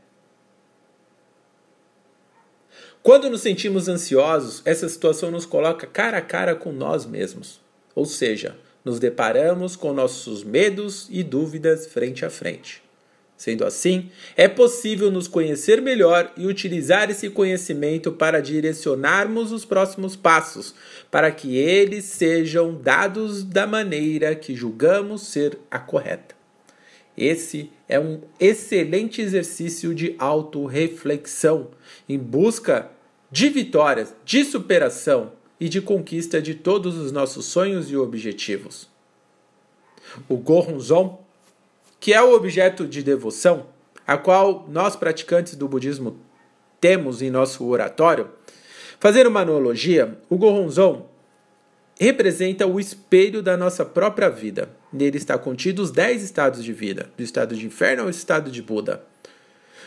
Quando 3.03 3.29
nos 3.29 3.41
sentimos 3.41 3.87
ansiosos, 3.87 4.61
essa 4.65 4.89
situação 4.89 5.31
nos 5.31 5.45
coloca 5.45 5.87
cara 5.87 6.17
a 6.17 6.21
cara 6.21 6.55
com 6.55 6.71
nós 6.71 7.05
mesmos. 7.05 7.61
Ou 7.95 8.05
seja, 8.05 8.57
nos 8.83 8.99
deparamos 8.99 9.75
com 9.75 9.93
nossos 9.93 10.43
medos 10.43 11.07
e 11.09 11.23
dúvidas 11.23 11.87
frente 11.87 12.25
a 12.25 12.29
frente. 12.29 12.83
Sendo 13.37 13.65
assim, 13.65 14.09
é 14.35 14.47
possível 14.47 15.11
nos 15.11 15.27
conhecer 15.27 15.81
melhor 15.81 16.33
e 16.35 16.47
utilizar 16.47 17.09
esse 17.09 17.29
conhecimento 17.29 18.11
para 18.11 18.41
direcionarmos 18.41 19.51
os 19.51 19.63
próximos 19.63 20.15
passos, 20.15 20.73
para 21.11 21.31
que 21.31 21.55
eles 21.55 22.05
sejam 22.05 22.73
dados 22.73 23.43
da 23.43 23.67
maneira 23.67 24.33
que 24.35 24.55
julgamos 24.55 25.21
ser 25.21 25.57
a 25.69 25.77
correta. 25.77 26.36
Esse 27.17 27.71
é 27.89 27.99
um 27.99 28.21
excelente 28.39 29.21
exercício 29.21 29.95
de 29.95 30.15
autorreflexão 30.19 31.69
em 32.07 32.19
busca 32.19 32.91
de 33.31 33.49
vitórias, 33.49 34.13
de 34.23 34.43
superação 34.45 35.31
e 35.59 35.67
de 35.67 35.81
conquista 35.81 36.39
de 36.39 36.53
todos 36.53 36.95
os 36.95 37.11
nossos 37.11 37.45
sonhos 37.45 37.89
e 37.89 37.97
objetivos. 37.97 38.87
O 40.29 40.37
Gohonzon, 40.37 41.19
que 41.99 42.13
é 42.13 42.21
o 42.21 42.33
objeto 42.35 42.85
de 42.85 43.01
devoção, 43.01 43.65
a 44.05 44.15
qual 44.15 44.67
nós 44.69 44.95
praticantes 44.95 45.55
do 45.55 45.67
budismo 45.67 46.17
temos 46.79 47.23
em 47.23 47.31
nosso 47.31 47.65
oratório, 47.65 48.29
fazer 48.99 49.25
uma 49.25 49.41
analogia, 49.41 50.19
o 50.29 50.37
Gohonzon 50.37 51.09
representa 51.99 52.67
o 52.67 52.79
espelho 52.79 53.41
da 53.41 53.57
nossa 53.57 53.83
própria 53.83 54.29
vida. 54.29 54.76
Nele 54.91 55.17
está 55.17 55.37
contido 55.37 55.81
os 55.81 55.91
dez 55.91 56.23
estados 56.23 56.63
de 56.63 56.71
vida, 56.71 57.09
do 57.17 57.23
estado 57.23 57.55
de 57.55 57.65
inferno 57.65 58.03
ao 58.03 58.09
estado 58.09 58.49
de 58.49 58.61
Buda. 58.61 59.03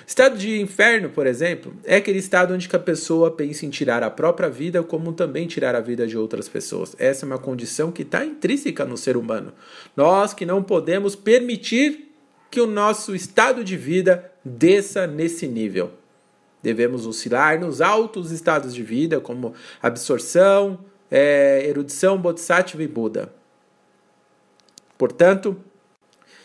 Estado 0.07 0.37
de 0.37 0.61
inferno, 0.61 1.09
por 1.11 1.27
exemplo, 1.27 1.73
é 1.85 1.97
aquele 1.97 2.19
estado 2.19 2.53
onde 2.53 2.69
a 2.73 2.79
pessoa 2.79 3.31
pensa 3.31 3.65
em 3.65 3.71
tirar 3.71 4.03
a 4.03 4.11
própria 4.11 4.51
vida, 4.51 4.83
como 4.83 5.13
também 5.13 5.47
tirar 5.47 5.75
a 5.75 5.81
vida 5.81 6.07
de 6.07 6.19
outras 6.19 6.49
pessoas. 6.49 6.97
Essa 6.99 7.25
é 7.25 7.27
uma 7.27 7.39
condição 7.39 7.93
que 7.93 8.03
está 8.03 8.25
intrínseca 8.25 8.85
no 8.85 8.97
ser 8.97 9.17
humano. 9.17 9.53
Nós 9.97 10.35
que 10.35 10.45
não 10.45 10.63
podemos 10.63 11.15
permitir 11.15 12.13
que 12.51 12.61
o 12.61 12.67
nosso 12.67 13.15
estado 13.15 13.63
de 13.63 13.77
vida 13.77 14.33
desça 14.45 15.07
nesse 15.07 15.47
nível. 15.47 15.93
Devemos 16.63 17.07
oscilar 17.07 17.61
nos 17.61 17.81
altos 17.81 18.33
estados 18.33 18.75
de 18.75 18.83
vida, 18.83 19.21
como 19.21 19.55
absorção, 19.81 20.81
é, 21.11 21.65
erudição, 21.67 22.19
bodhisattva 22.19 22.83
e 22.83 22.89
Buda. 22.89 23.40
Portanto, 25.01 25.57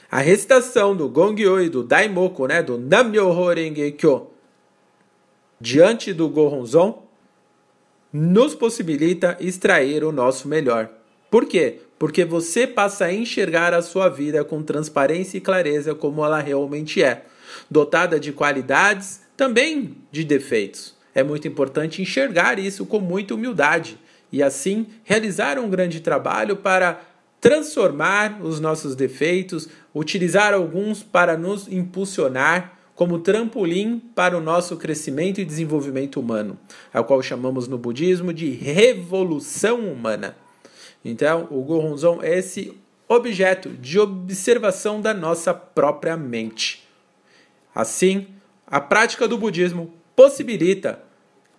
a 0.09 0.19
recitação 0.19 0.95
do 0.95 1.09
Gongyo 1.09 1.61
e 1.61 1.67
do 1.67 1.83
Daimoku, 1.83 2.47
né, 2.47 2.63
do 2.63 2.77
Nam-myoho 2.77 3.53
Renge 3.53 3.91
Kyo, 3.91 4.27
diante 5.59 6.13
do 6.13 6.29
Gohonzon, 6.29 7.03
nos 8.13 8.55
possibilita 8.55 9.35
extrair 9.41 10.05
o 10.05 10.11
nosso 10.13 10.47
melhor. 10.47 10.89
Por 11.29 11.45
quê? 11.45 11.81
Porque 11.99 12.23
você 12.23 12.65
passa 12.65 13.07
a 13.07 13.13
enxergar 13.13 13.73
a 13.73 13.81
sua 13.81 14.07
vida 14.07 14.41
com 14.45 14.63
transparência 14.63 15.37
e 15.37 15.41
clareza 15.41 15.93
como 15.93 16.23
ela 16.23 16.39
realmente 16.39 17.03
é, 17.03 17.25
dotada 17.69 18.17
de 18.17 18.31
qualidades, 18.31 19.19
também 19.35 19.97
de 20.13 20.23
defeitos. 20.23 20.95
É 21.13 21.21
muito 21.21 21.45
importante 21.45 22.01
enxergar 22.01 22.57
isso 22.57 22.85
com 22.85 23.01
muita 23.01 23.35
humildade 23.35 23.99
e 24.31 24.41
assim 24.41 24.87
realizar 25.03 25.59
um 25.59 25.69
grande 25.69 25.99
trabalho 25.99 26.55
para 26.55 27.01
transformar 27.45 28.43
os 28.43 28.59
nossos 28.59 28.95
defeitos, 28.95 29.69
utilizar 29.93 30.51
alguns 30.51 31.03
para 31.03 31.37
nos 31.37 31.67
impulsionar 31.71 32.73
como 32.95 33.19
trampolim 33.19 33.99
para 34.15 34.35
o 34.35 34.41
nosso 34.41 34.75
crescimento 34.77 35.39
e 35.39 35.45
desenvolvimento 35.45 36.19
humano, 36.19 36.57
a 36.91 37.03
qual 37.03 37.21
chamamos 37.21 37.67
no 37.67 37.77
budismo 37.77 38.33
de 38.33 38.49
revolução 38.49 39.81
humana. 39.81 40.35
Então, 41.03 41.47
o 41.51 41.61
Gohonzon 41.61 42.19
é 42.23 42.39
esse 42.39 42.75
objeto 43.07 43.69
de 43.69 43.99
observação 43.99 44.99
da 44.99 45.13
nossa 45.13 45.53
própria 45.53 46.17
mente. 46.17 46.83
Assim, 47.75 48.25
a 48.65 48.81
prática 48.81 49.27
do 49.27 49.37
budismo 49.37 49.93
possibilita 50.15 50.99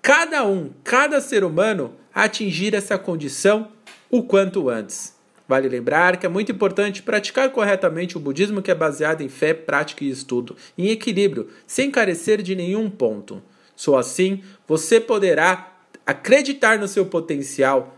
cada 0.03 0.44
um, 0.44 0.72
cada 0.83 1.20
ser 1.20 1.44
humano 1.44 1.92
atingir 2.12 2.75
essa 2.75 2.99
condição 2.99 3.68
o 4.11 4.25
quanto 4.25 4.68
antes. 4.68 5.15
Vale 5.48 5.68
lembrar 5.68 6.16
que 6.16 6.26
é 6.26 6.28
muito 6.28 6.50
importante 6.50 7.02
praticar 7.02 7.50
corretamente 7.50 8.16
o 8.16 8.20
budismo 8.20 8.61
que 8.61 8.70
é 8.70 8.74
baseado 8.74 9.20
em 9.20 9.28
fé, 9.28 9.54
prática 9.54 10.04
e 10.04 10.11
estudo, 10.11 10.56
em 10.76 10.88
equilíbrio, 10.88 11.48
sem 11.66 11.90
carecer 11.90 12.42
de 12.42 12.56
nenhum 12.56 12.90
ponto. 12.90 13.42
Só 13.76 13.96
assim 13.96 14.42
você 14.66 15.00
poderá 15.00 15.74
acreditar 16.04 16.78
no 16.78 16.88
seu 16.88 17.06
potencial, 17.06 17.96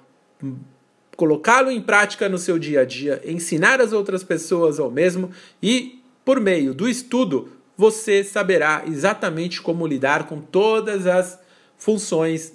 colocá-lo 1.17 1.71
em 1.71 1.81
prática 1.81 2.29
no 2.29 2.39
seu 2.39 2.59
dia 2.59 2.81
a 2.81 2.85
dia, 2.85 3.23
ensinar 3.25 3.81
as 3.81 3.93
outras 3.93 4.23
pessoas 4.23 4.79
ao 4.79 4.91
mesmo 4.91 5.31
e, 5.63 6.03
por 6.25 6.41
meio 6.41 6.75
do 6.75 6.89
estudo, 6.89 7.53
você 7.77 8.23
saberá 8.25 8.83
exatamente 8.87 9.63
como 9.63 9.87
lidar 9.87 10.27
com 10.27 10.41
todas 10.41 11.07
as 11.07 11.39
funções 11.77 12.53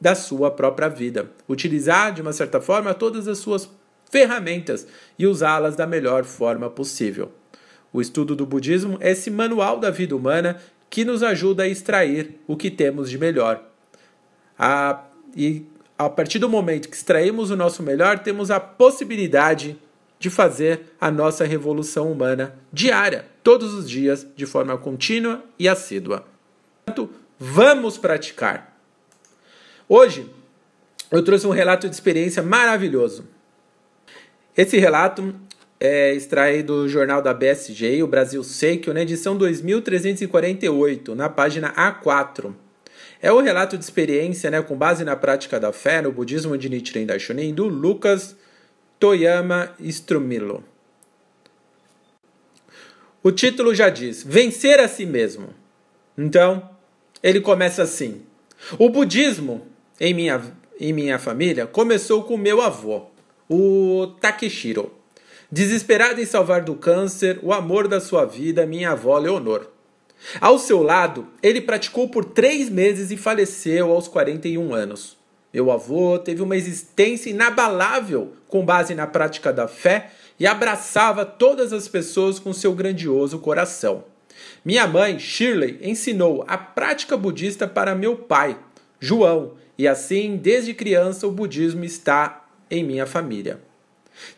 da 0.00 0.14
sua 0.14 0.50
própria 0.50 0.88
vida. 0.88 1.30
Utilizar, 1.48 2.12
de 2.14 2.22
uma 2.22 2.32
certa 2.32 2.60
forma, 2.60 2.94
todas 2.94 3.28
as 3.28 3.38
suas 3.38 3.68
ferramentas 4.12 4.86
e 5.18 5.26
usá-las 5.26 5.74
da 5.74 5.86
melhor 5.86 6.22
forma 6.24 6.68
possível. 6.68 7.32
O 7.90 8.00
estudo 8.00 8.36
do 8.36 8.44
budismo 8.44 8.98
é 9.00 9.10
esse 9.10 9.30
manual 9.30 9.80
da 9.80 9.90
vida 9.90 10.14
humana 10.14 10.60
que 10.90 11.04
nos 11.04 11.22
ajuda 11.22 11.62
a 11.62 11.68
extrair 11.68 12.38
o 12.46 12.54
que 12.54 12.70
temos 12.70 13.08
de 13.08 13.16
melhor. 13.16 13.64
A, 14.58 15.02
e 15.34 15.64
a 15.98 16.10
partir 16.10 16.38
do 16.38 16.48
momento 16.48 16.88
que 16.90 16.96
extraímos 16.96 17.50
o 17.50 17.56
nosso 17.56 17.82
melhor, 17.82 18.18
temos 18.18 18.50
a 18.50 18.60
possibilidade 18.60 19.78
de 20.18 20.28
fazer 20.28 20.94
a 21.00 21.10
nossa 21.10 21.44
revolução 21.44 22.12
humana 22.12 22.54
diária, 22.72 23.26
todos 23.42 23.72
os 23.72 23.88
dias, 23.88 24.26
de 24.36 24.44
forma 24.44 24.76
contínua 24.76 25.42
e 25.58 25.66
assídua. 25.66 26.26
Portanto, 26.84 27.10
vamos 27.38 27.96
praticar. 27.96 28.76
Hoje, 29.88 30.30
eu 31.10 31.22
trouxe 31.22 31.46
um 31.46 31.50
relato 31.50 31.88
de 31.88 31.94
experiência 31.94 32.42
maravilhoso. 32.42 33.26
Esse 34.54 34.78
relato 34.78 35.34
é 35.80 36.12
extraído 36.12 36.82
do 36.82 36.88
jornal 36.88 37.22
da 37.22 37.32
BSG, 37.32 38.02
o 38.02 38.06
Brasil 38.06 38.44
Seikyo, 38.44 38.92
na 38.92 39.00
edição 39.00 39.34
2348, 39.34 41.14
na 41.14 41.30
página 41.30 41.72
A4. 41.72 42.54
É 43.22 43.32
o 43.32 43.40
relato 43.40 43.78
de 43.78 43.84
experiência 43.84 44.50
né, 44.50 44.60
com 44.60 44.76
base 44.76 45.04
na 45.04 45.16
prática 45.16 45.58
da 45.58 45.72
fé 45.72 46.02
no 46.02 46.12
budismo 46.12 46.58
de 46.58 46.68
Nichiren 46.68 47.06
Daishonin, 47.06 47.54
do 47.54 47.66
Lucas 47.66 48.36
Toyama 49.00 49.74
Strumilo. 49.80 50.62
O 53.22 53.32
título 53.32 53.74
já 53.74 53.88
diz: 53.88 54.22
Vencer 54.22 54.80
a 54.80 54.88
si 54.88 55.06
mesmo. 55.06 55.48
Então, 56.18 56.68
ele 57.22 57.40
começa 57.40 57.82
assim: 57.82 58.20
O 58.78 58.90
budismo, 58.90 59.66
em 59.98 60.12
minha, 60.12 60.42
em 60.78 60.92
minha 60.92 61.18
família, 61.18 61.66
começou 61.66 62.24
com 62.24 62.36
meu 62.36 62.60
avô 62.60 63.11
o 63.48 64.08
Takeshiro. 64.20 64.92
Desesperado 65.50 66.20
em 66.20 66.24
salvar 66.24 66.62
do 66.62 66.74
câncer 66.74 67.38
o 67.42 67.52
amor 67.52 67.86
da 67.86 68.00
sua 68.00 68.24
vida, 68.24 68.66
minha 68.66 68.92
avó 68.92 69.18
Leonor. 69.18 69.68
Ao 70.40 70.58
seu 70.58 70.82
lado, 70.82 71.26
ele 71.42 71.60
praticou 71.60 72.08
por 72.08 72.24
três 72.24 72.70
meses 72.70 73.10
e 73.10 73.16
faleceu 73.16 73.90
aos 73.90 74.08
41 74.08 74.72
anos. 74.72 75.16
Meu 75.52 75.70
avô 75.70 76.18
teve 76.18 76.40
uma 76.42 76.56
existência 76.56 77.28
inabalável 77.28 78.32
com 78.48 78.64
base 78.64 78.94
na 78.94 79.06
prática 79.06 79.52
da 79.52 79.68
fé 79.68 80.10
e 80.40 80.46
abraçava 80.46 81.26
todas 81.26 81.72
as 81.72 81.86
pessoas 81.86 82.38
com 82.38 82.52
seu 82.52 82.72
grandioso 82.72 83.38
coração. 83.38 84.04
Minha 84.64 84.86
mãe, 84.86 85.18
Shirley, 85.18 85.78
ensinou 85.82 86.44
a 86.48 86.56
prática 86.56 87.16
budista 87.16 87.68
para 87.68 87.94
meu 87.94 88.16
pai, 88.16 88.56
João, 88.98 89.52
e 89.76 89.88
assim, 89.88 90.36
desde 90.36 90.72
criança, 90.72 91.26
o 91.26 91.32
budismo 91.32 91.84
está 91.84 92.41
em 92.72 92.82
minha 92.82 93.04
família. 93.04 93.60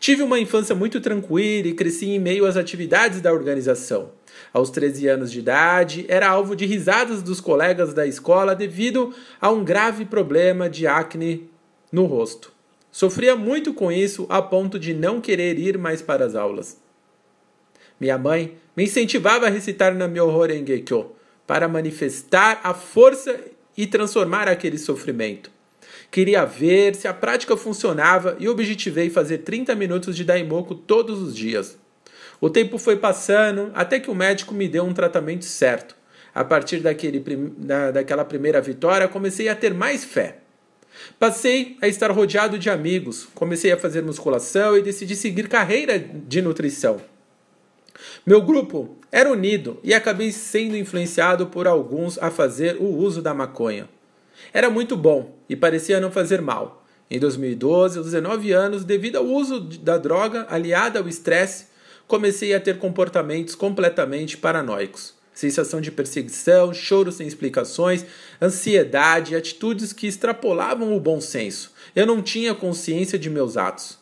Tive 0.00 0.22
uma 0.22 0.40
infância 0.40 0.74
muito 0.74 1.00
tranquila 1.00 1.68
e 1.68 1.72
cresci 1.72 2.06
em 2.10 2.18
meio 2.18 2.46
às 2.46 2.56
atividades 2.56 3.20
da 3.20 3.32
organização. 3.32 4.10
Aos 4.52 4.70
13 4.70 5.06
anos 5.06 5.30
de 5.30 5.38
idade, 5.38 6.04
era 6.08 6.28
alvo 6.28 6.56
de 6.56 6.66
risadas 6.66 7.22
dos 7.22 7.40
colegas 7.40 7.94
da 7.94 8.04
escola 8.04 8.54
devido 8.54 9.14
a 9.40 9.50
um 9.50 9.64
grave 9.64 10.04
problema 10.04 10.68
de 10.68 10.84
acne 10.84 11.48
no 11.92 12.06
rosto. 12.06 12.52
Sofria 12.90 13.36
muito 13.36 13.72
com 13.72 13.90
isso 13.90 14.26
a 14.28 14.42
ponto 14.42 14.78
de 14.78 14.92
não 14.92 15.20
querer 15.20 15.56
ir 15.58 15.78
mais 15.78 16.02
para 16.02 16.24
as 16.24 16.34
aulas. 16.34 16.80
Minha 18.00 18.18
mãe 18.18 18.56
me 18.76 18.84
incentivava 18.84 19.46
a 19.46 19.50
recitar 19.50 19.94
na 19.94 20.08
Myoho 20.08 20.44
Renge-kyo 20.44 21.12
para 21.46 21.68
manifestar 21.68 22.60
a 22.64 22.74
força 22.74 23.38
e 23.76 23.86
transformar 23.86 24.48
aquele 24.48 24.78
sofrimento. 24.78 25.53
Queria 26.14 26.44
ver 26.44 26.94
se 26.94 27.08
a 27.08 27.12
prática 27.12 27.56
funcionava 27.56 28.36
e 28.38 28.48
objetivei 28.48 29.10
fazer 29.10 29.38
30 29.38 29.74
minutos 29.74 30.14
de 30.14 30.22
Daimoku 30.22 30.72
todos 30.72 31.20
os 31.20 31.34
dias. 31.34 31.76
O 32.40 32.48
tempo 32.48 32.78
foi 32.78 32.94
passando 32.94 33.72
até 33.74 33.98
que 33.98 34.08
o 34.08 34.14
médico 34.14 34.54
me 34.54 34.68
deu 34.68 34.84
um 34.84 34.94
tratamento 34.94 35.44
certo. 35.44 35.96
A 36.32 36.44
partir 36.44 36.78
daquele, 36.78 37.18
da, 37.58 37.90
daquela 37.90 38.24
primeira 38.24 38.60
vitória, 38.60 39.08
comecei 39.08 39.48
a 39.48 39.56
ter 39.56 39.74
mais 39.74 40.04
fé. 40.04 40.38
Passei 41.18 41.76
a 41.82 41.88
estar 41.88 42.12
rodeado 42.12 42.60
de 42.60 42.70
amigos, 42.70 43.26
comecei 43.34 43.72
a 43.72 43.76
fazer 43.76 44.00
musculação 44.00 44.78
e 44.78 44.82
decidi 44.82 45.16
seguir 45.16 45.48
carreira 45.48 45.98
de 45.98 46.40
nutrição. 46.40 47.00
Meu 48.24 48.40
grupo 48.40 48.96
era 49.10 49.28
unido 49.28 49.80
e 49.82 49.92
acabei 49.92 50.30
sendo 50.30 50.76
influenciado 50.76 51.48
por 51.48 51.66
alguns 51.66 52.18
a 52.18 52.30
fazer 52.30 52.76
o 52.76 52.84
uso 52.84 53.20
da 53.20 53.34
maconha. 53.34 53.88
Era 54.52 54.70
muito 54.70 54.96
bom 54.96 55.33
e 55.48 55.56
parecia 55.56 56.00
não 56.00 56.10
fazer 56.10 56.40
mal. 56.40 56.84
Em 57.10 57.18
2012, 57.18 57.98
aos 57.98 58.06
19 58.06 58.52
anos, 58.52 58.84
devido 58.84 59.16
ao 59.16 59.26
uso 59.26 59.60
da 59.60 59.98
droga 59.98 60.46
aliada 60.48 60.98
ao 60.98 61.08
estresse, 61.08 61.66
comecei 62.06 62.54
a 62.54 62.60
ter 62.60 62.78
comportamentos 62.78 63.54
completamente 63.54 64.36
paranoicos. 64.36 65.14
Sensação 65.34 65.80
de 65.80 65.90
perseguição, 65.90 66.72
choro 66.72 67.10
sem 67.10 67.26
explicações, 67.26 68.06
ansiedade, 68.40 69.34
atitudes 69.34 69.92
que 69.92 70.06
extrapolavam 70.06 70.96
o 70.96 71.00
bom 71.00 71.20
senso. 71.20 71.72
Eu 71.94 72.06
não 72.06 72.22
tinha 72.22 72.54
consciência 72.54 73.18
de 73.18 73.28
meus 73.28 73.56
atos. 73.56 73.98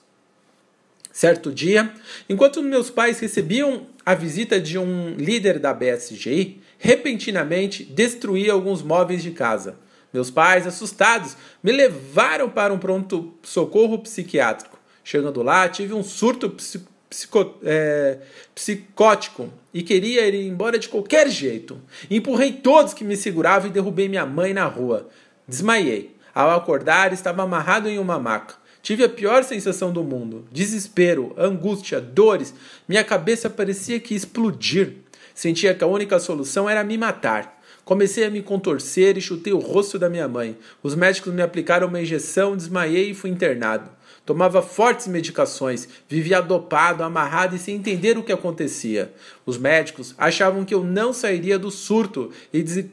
Certo 1.11 1.53
dia, 1.53 1.93
enquanto 2.29 2.63
meus 2.63 2.89
pais 2.89 3.21
recebiam 3.21 3.87
a 4.05 4.15
visita 4.15 4.59
de 4.61 4.79
um 4.79 5.15
líder 5.17 5.59
da 5.59 5.75
BSGI, 5.75 6.61
repentinamente 6.79 7.85
destruí 7.85 8.49
alguns 8.49 8.83
móveis 8.83 9.23
de 9.23 9.31
casa. 9.31 9.77
Meus 10.13 10.31
pais, 10.31 10.67
assustados, 10.67 11.37
me 11.63 11.73
levaram 11.73 12.51
para 12.51 12.73
um 12.73 12.79
pronto-socorro 12.79 13.99
psiquiátrico. 13.99 14.79
Chegando 15.03 15.43
lá, 15.43 15.69
tive 15.69 15.95
um 15.95 16.03
surto 16.03 16.51
psico, 16.51 17.55
é, 17.63 18.19
psicótico 18.55 19.53
e 19.73 19.83
queria 19.83 20.27
ir 20.29 20.47
embora 20.47 20.79
de 20.79 20.89
qualquer 20.89 21.29
jeito. 21.29 21.81
Empurrei 22.11 22.53
todos 22.53 22.95
que 22.95 23.05
me 23.05 23.17
seguravam 23.17 23.69
e 23.69 23.73
derrubei 23.73 24.09
minha 24.09 24.27
mãe 24.27 24.53
na 24.53 24.67
rua. 24.67 25.09
Desmaiei. 25.47 26.15
Ao 26.35 26.51
acordar, 26.51 27.13
estava 27.13 27.43
amarrado 27.43 27.89
em 27.89 27.99
uma 27.99 28.19
maca. 28.19 28.55
Tive 28.83 29.05
a 29.05 29.09
pior 29.09 29.45
sensação 29.45 29.93
do 29.93 30.03
mundo: 30.03 30.47
desespero, 30.51 31.35
angústia, 31.39 32.01
dores. 32.01 32.55
Minha 32.89 33.05
cabeça 33.05 33.49
parecia 33.49 34.01
que 34.01 34.15
explodir. 34.15 34.97
Sentia 35.35 35.75
que 35.75 35.85
a 35.85 35.87
única 35.87 36.19
solução 36.19 36.69
era 36.69 36.85
me 36.85 36.99
matar. 36.99 37.62
Comecei 37.85 38.25
a 38.25 38.31
me 38.31 38.43
contorcer 38.43 39.19
e 39.19 39.21
chutei 39.21 39.53
o 39.53 39.59
rosto 39.59 39.99
da 39.99 40.09
minha 40.09 40.29
mãe. 40.29 40.57
Os 40.83 40.95
médicos 40.95 41.33
me 41.33 41.43
aplicaram 41.43 41.89
uma 41.89 42.01
injeção, 42.01 42.57
desmaiei 42.57 43.11
e 43.11 43.15
fui 43.15 43.29
internado. 43.29 43.91
Tomava 44.25 44.63
fortes 44.63 45.09
medicações, 45.09 45.89
vivia 46.09 46.41
dopado, 46.41 47.03
amarrado 47.03 47.57
e 47.57 47.59
sem 47.59 47.75
entender 47.75 48.17
o 48.17 48.23
que 48.23 48.31
acontecia. 48.31 49.13
Os 49.45 49.59
médicos 49.59 50.15
achavam 50.17 50.65
que 50.65 50.73
eu 50.73 50.85
não 50.85 51.13
sairia 51.13 51.59
do 51.59 51.73
surto 51.73 52.31
e, 52.53 52.63
des 52.63 52.87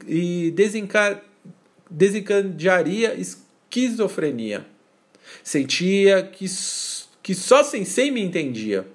desenca 0.52 1.22
desencadearia 1.88 3.14
esquizofrenia. 3.14 4.66
Sentia 5.42 6.22
que, 6.22 6.46
que 7.22 7.34
só 7.34 7.62
Sensei 7.62 8.10
me 8.10 8.20
entendia. 8.20 8.86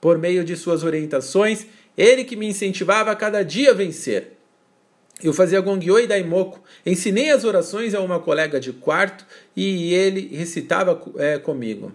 Por 0.00 0.18
meio 0.18 0.44
de 0.44 0.56
suas 0.56 0.84
orientações, 0.84 1.66
ele 1.96 2.24
que 2.24 2.36
me 2.36 2.46
incentivava 2.46 3.10
a 3.10 3.16
cada 3.16 3.42
dia 3.42 3.70
a 3.70 3.74
vencer. 3.74 4.32
Eu 5.24 5.32
fazia 5.32 5.58
Gongyo 5.62 5.98
e 5.98 6.06
Daimoku, 6.06 6.60
ensinei 6.84 7.30
as 7.30 7.44
orações 7.44 7.94
a 7.94 8.00
uma 8.00 8.20
colega 8.20 8.60
de 8.60 8.74
quarto 8.74 9.24
e 9.56 9.94
ele 9.94 10.36
recitava 10.36 11.00
é, 11.16 11.38
comigo. 11.38 11.92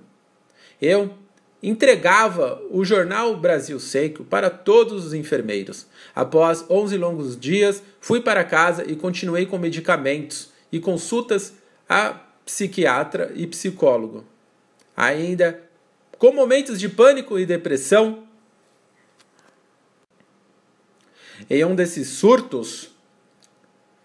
Eu 0.81 1.13
entregava 1.61 2.59
o 2.71 2.83
jornal 2.83 3.37
Brasil 3.37 3.79
Seco 3.79 4.23
para 4.23 4.49
todos 4.49 5.05
os 5.05 5.13
enfermeiros. 5.13 5.85
Após 6.15 6.65
11 6.67 6.97
longos 6.97 7.39
dias, 7.39 7.83
fui 8.01 8.19
para 8.19 8.43
casa 8.43 8.83
e 8.89 8.95
continuei 8.95 9.45
com 9.45 9.59
medicamentos 9.59 10.49
e 10.71 10.79
consultas 10.79 11.53
a 11.87 12.19
psiquiatra 12.43 13.31
e 13.35 13.45
psicólogo. 13.45 14.25
Ainda 14.97 15.61
com 16.17 16.31
momentos 16.31 16.79
de 16.79 16.89
pânico 16.89 17.37
e 17.37 17.45
depressão, 17.45 18.23
em 21.47 21.63
um 21.63 21.75
desses 21.75 22.07
surtos, 22.07 22.97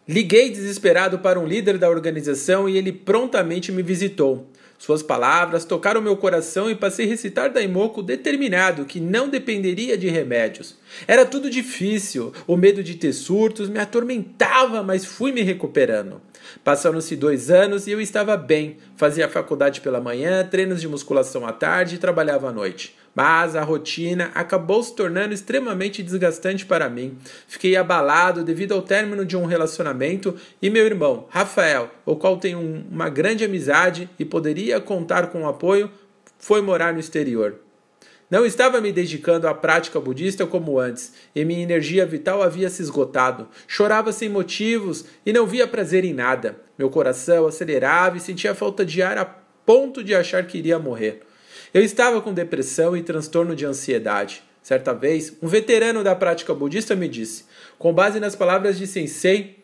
liguei 0.07 0.51
desesperado 0.51 1.19
para 1.19 1.41
um 1.41 1.47
líder 1.47 1.79
da 1.79 1.89
organização 1.89 2.69
e 2.69 2.77
ele 2.77 2.93
prontamente 2.93 3.73
me 3.73 3.83
visitou. 3.83 4.51
Suas 4.79 5.03
palavras 5.03 5.65
tocaram 5.65 6.03
meu 6.03 6.17
coração 6.17 6.71
e 6.71 6.75
passei 6.75 7.07
a 7.07 7.09
recitar 7.09 7.51
Daimoku 7.51 8.03
determinado 8.03 8.85
que 8.85 9.01
não 9.01 9.29
dependeria 9.29 9.97
de 9.97 10.09
remédios. 10.09 10.77
Era 11.07 11.25
tudo 11.25 11.49
difícil, 11.49 12.33
o 12.47 12.57
medo 12.57 12.83
de 12.83 12.95
ter 12.95 13.13
surtos 13.13 13.69
me 13.69 13.79
atormentava, 13.79 14.83
mas 14.83 15.05
fui 15.05 15.33
me 15.33 15.43
recuperando. 15.43 16.21
Passaram-se 16.63 17.17
dois 17.17 17.51
anos 17.51 17.87
e 17.87 17.93
eu 17.93 18.01
estava 18.01 18.37
bem. 18.37 18.77
Fazia 18.97 19.29
faculdade 19.29 19.81
pela 19.81 20.01
manhã, 20.01 20.47
treinos 20.47 20.81
de 20.81 20.89
musculação 20.89 21.47
à 21.47 21.53
tarde 21.53 21.95
e 21.95 21.99
trabalhava 21.99 22.51
à 22.51 22.53
noite. 22.53 22.95
Mas 23.15 23.55
a 23.55 23.63
rotina 23.63 24.31
acabou 24.35 24.83
se 24.83 24.95
tornando 24.95 25.33
extremamente 25.33 26.03
desgastante 26.03 26.67
para 26.67 26.89
mim. 26.89 27.17
Fiquei 27.47 27.77
abalado 27.77 28.43
devido 28.43 28.73
ao 28.73 28.83
término 28.83 29.25
de 29.25 29.37
um 29.37 29.45
relacionamento 29.45 30.35
e 30.61 30.69
meu 30.69 30.85
irmão, 30.85 31.27
Rafael, 31.31 31.91
o 32.05 32.17
qual 32.17 32.39
tenho 32.39 32.59
uma 32.91 33.09
grande 33.09 33.45
amizade 33.45 34.11
e 34.19 34.25
poderia 34.25 34.81
contar 34.81 35.29
com 35.29 35.43
o 35.43 35.49
apoio, 35.49 35.91
foi 36.39 36.61
morar 36.61 36.93
no 36.93 37.01
exterior. 37.01 37.61
Não 38.31 38.45
estava 38.45 38.81
me 38.81 38.91
dedicando 38.91 39.47
à 39.47 39.55
prática 39.55 40.01
budista 40.01 40.47
como 40.47 40.79
antes, 40.81 41.13
e 41.35 41.45
minha 41.45 41.63
energia 41.63 42.05
vital 42.05 42.43
havia 42.43 42.69
se 42.69 42.83
esgotado. 42.83 43.47
Chorava 43.69 44.11
sem 44.13 44.29
motivos 44.29 45.05
e 45.25 45.33
não 45.33 45.47
via 45.47 45.69
prazer 45.69 46.05
em 46.05 46.13
nada. 46.13 46.57
Meu 46.77 46.91
coração 46.91 47.47
acelerava 47.47 48.17
e 48.17 48.21
sentia 48.21 48.55
falta 48.55 48.85
de 48.85 49.03
ar 49.03 49.19
a 49.19 49.25
ponto 49.25 50.03
de 50.03 50.15
achar 50.15 50.45
que 50.47 50.59
iria 50.59 50.79
morrer. 50.79 51.21
Eu 51.75 51.83
estava 51.83 52.21
com 52.23 52.33
depressão 52.33 52.97
e 52.97 53.03
transtorno 53.03 53.57
de 53.57 53.67
ansiedade. 53.67 54.45
Certa 54.63 54.95
vez, 54.95 55.33
um 55.43 55.49
veterano 55.49 56.05
da 56.05 56.15
prática 56.15 56.55
budista 56.55 56.95
me 56.95 57.09
disse, 57.09 57.47
com 57.77 57.93
base 57.93 58.21
nas 58.21 58.37
palavras 58.37 58.79
de 58.79 58.87
Sensei, 58.87 59.59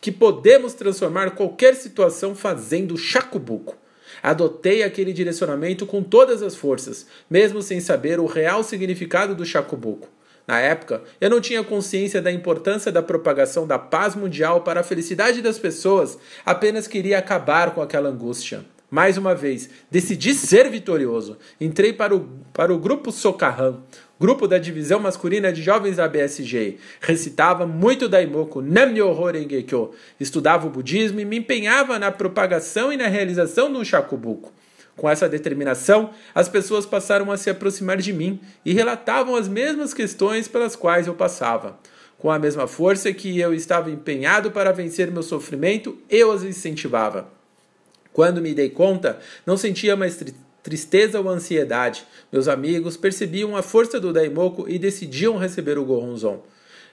que 0.00 0.10
podemos 0.10 0.74
transformar 0.74 1.30
qualquer 1.36 1.76
situação 1.76 2.34
fazendo 2.34 2.98
shakubuku. 2.98 3.76
Adotei 4.20 4.82
aquele 4.82 5.12
direcionamento 5.12 5.86
com 5.86 6.02
todas 6.02 6.42
as 6.42 6.56
forças, 6.56 7.06
mesmo 7.30 7.62
sem 7.62 7.78
saber 7.78 8.18
o 8.18 8.26
real 8.26 8.64
significado 8.64 9.36
do 9.36 9.46
Chacubuco. 9.46 10.08
Na 10.48 10.58
época, 10.58 11.02
eu 11.20 11.30
não 11.30 11.40
tinha 11.40 11.62
consciência 11.62 12.20
da 12.20 12.32
importância 12.32 12.90
da 12.90 13.02
propagação 13.02 13.68
da 13.68 13.78
paz 13.78 14.16
mundial 14.16 14.62
para 14.62 14.80
a 14.80 14.84
felicidade 14.84 15.40
das 15.40 15.60
pessoas, 15.60 16.18
apenas 16.44 16.88
queria 16.88 17.18
acabar 17.18 17.72
com 17.72 17.80
aquela 17.80 18.08
angústia. 18.08 18.64
Mais 18.88 19.18
uma 19.18 19.34
vez, 19.34 19.68
decidi 19.90 20.32
ser 20.32 20.70
vitorioso. 20.70 21.36
Entrei 21.60 21.92
para 21.92 22.14
o, 22.14 22.28
para 22.52 22.72
o 22.72 22.78
grupo 22.78 23.10
Socarrão, 23.10 23.82
grupo 24.18 24.46
da 24.46 24.58
divisão 24.58 25.00
masculina 25.00 25.52
de 25.52 25.60
jovens 25.60 25.96
da 25.96 26.06
BSG. 26.06 26.78
Recitava 27.00 27.66
muito 27.66 28.08
Daimoku, 28.08 28.62
Nam-myoho 28.62 29.32
Renge-kyo. 29.32 29.90
Estudava 30.20 30.68
o 30.68 30.70
budismo 30.70 31.18
e 31.18 31.24
me 31.24 31.38
empenhava 31.38 31.98
na 31.98 32.12
propagação 32.12 32.92
e 32.92 32.96
na 32.96 33.08
realização 33.08 33.72
do 33.72 33.84
Shakubuku. 33.84 34.52
Com 34.96 35.10
essa 35.10 35.28
determinação, 35.28 36.10
as 36.32 36.48
pessoas 36.48 36.86
passaram 36.86 37.30
a 37.32 37.36
se 37.36 37.50
aproximar 37.50 37.98
de 37.98 38.12
mim 38.12 38.40
e 38.64 38.72
relatavam 38.72 39.34
as 39.34 39.48
mesmas 39.48 39.92
questões 39.92 40.46
pelas 40.46 40.76
quais 40.76 41.08
eu 41.08 41.14
passava. 41.14 41.76
Com 42.18 42.30
a 42.30 42.38
mesma 42.38 42.68
força 42.68 43.12
que 43.12 43.38
eu 43.38 43.52
estava 43.52 43.90
empenhado 43.90 44.52
para 44.52 44.72
vencer 44.72 45.10
meu 45.10 45.24
sofrimento, 45.24 45.98
eu 46.08 46.30
as 46.30 46.44
incentivava. 46.44 47.35
Quando 48.16 48.40
me 48.40 48.54
dei 48.54 48.70
conta, 48.70 49.18
não 49.44 49.58
sentia 49.58 49.94
mais 49.94 50.18
tristeza 50.62 51.20
ou 51.20 51.28
ansiedade. 51.28 52.06
Meus 52.32 52.48
amigos 52.48 52.96
percebiam 52.96 53.54
a 53.54 53.60
força 53.60 54.00
do 54.00 54.10
Daimoku 54.10 54.64
e 54.66 54.78
decidiam 54.78 55.36
receber 55.36 55.76
o 55.76 55.84
Gohonzon. 55.84 56.42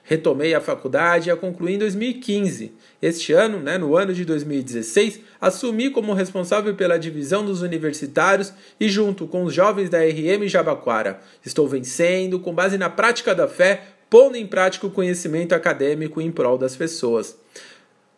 Retomei 0.02 0.54
a 0.54 0.60
faculdade 0.60 1.30
e 1.30 1.32
a 1.32 1.36
concluí 1.36 1.76
em 1.76 1.78
2015. 1.78 2.74
Este 3.00 3.32
ano, 3.32 3.58
né, 3.58 3.78
no 3.78 3.96
ano 3.96 4.12
de 4.12 4.22
2016, 4.22 5.20
assumi 5.40 5.88
como 5.88 6.12
responsável 6.12 6.74
pela 6.74 6.98
divisão 6.98 7.42
dos 7.42 7.62
universitários 7.62 8.52
e 8.78 8.86
junto 8.86 9.26
com 9.26 9.44
os 9.44 9.54
jovens 9.54 9.88
da 9.88 10.00
RM 10.00 10.46
Jabaquara. 10.46 11.22
Estou 11.42 11.66
vencendo 11.66 12.38
com 12.38 12.54
base 12.54 12.76
na 12.76 12.90
prática 12.90 13.34
da 13.34 13.48
fé, 13.48 13.82
pondo 14.10 14.36
em 14.36 14.46
prática 14.46 14.86
o 14.86 14.90
conhecimento 14.90 15.54
acadêmico 15.54 16.20
em 16.20 16.30
prol 16.30 16.58
das 16.58 16.76
pessoas. 16.76 17.34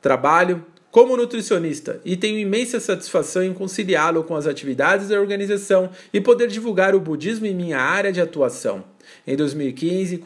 Trabalho 0.02 0.66
como 0.96 1.14
nutricionista 1.14 2.00
e 2.06 2.16
tenho 2.16 2.38
imensa 2.38 2.80
satisfação 2.80 3.42
em 3.42 3.52
conciliá-lo 3.52 4.24
com 4.24 4.34
as 4.34 4.46
atividades 4.46 5.10
da 5.10 5.20
organização 5.20 5.90
e 6.10 6.22
poder 6.22 6.48
divulgar 6.48 6.94
o 6.94 7.00
budismo 7.00 7.44
em 7.44 7.54
minha 7.54 7.78
área 7.78 8.10
de 8.10 8.18
atuação. 8.18 8.82
Em 9.26 9.36
2015, 9.36 10.18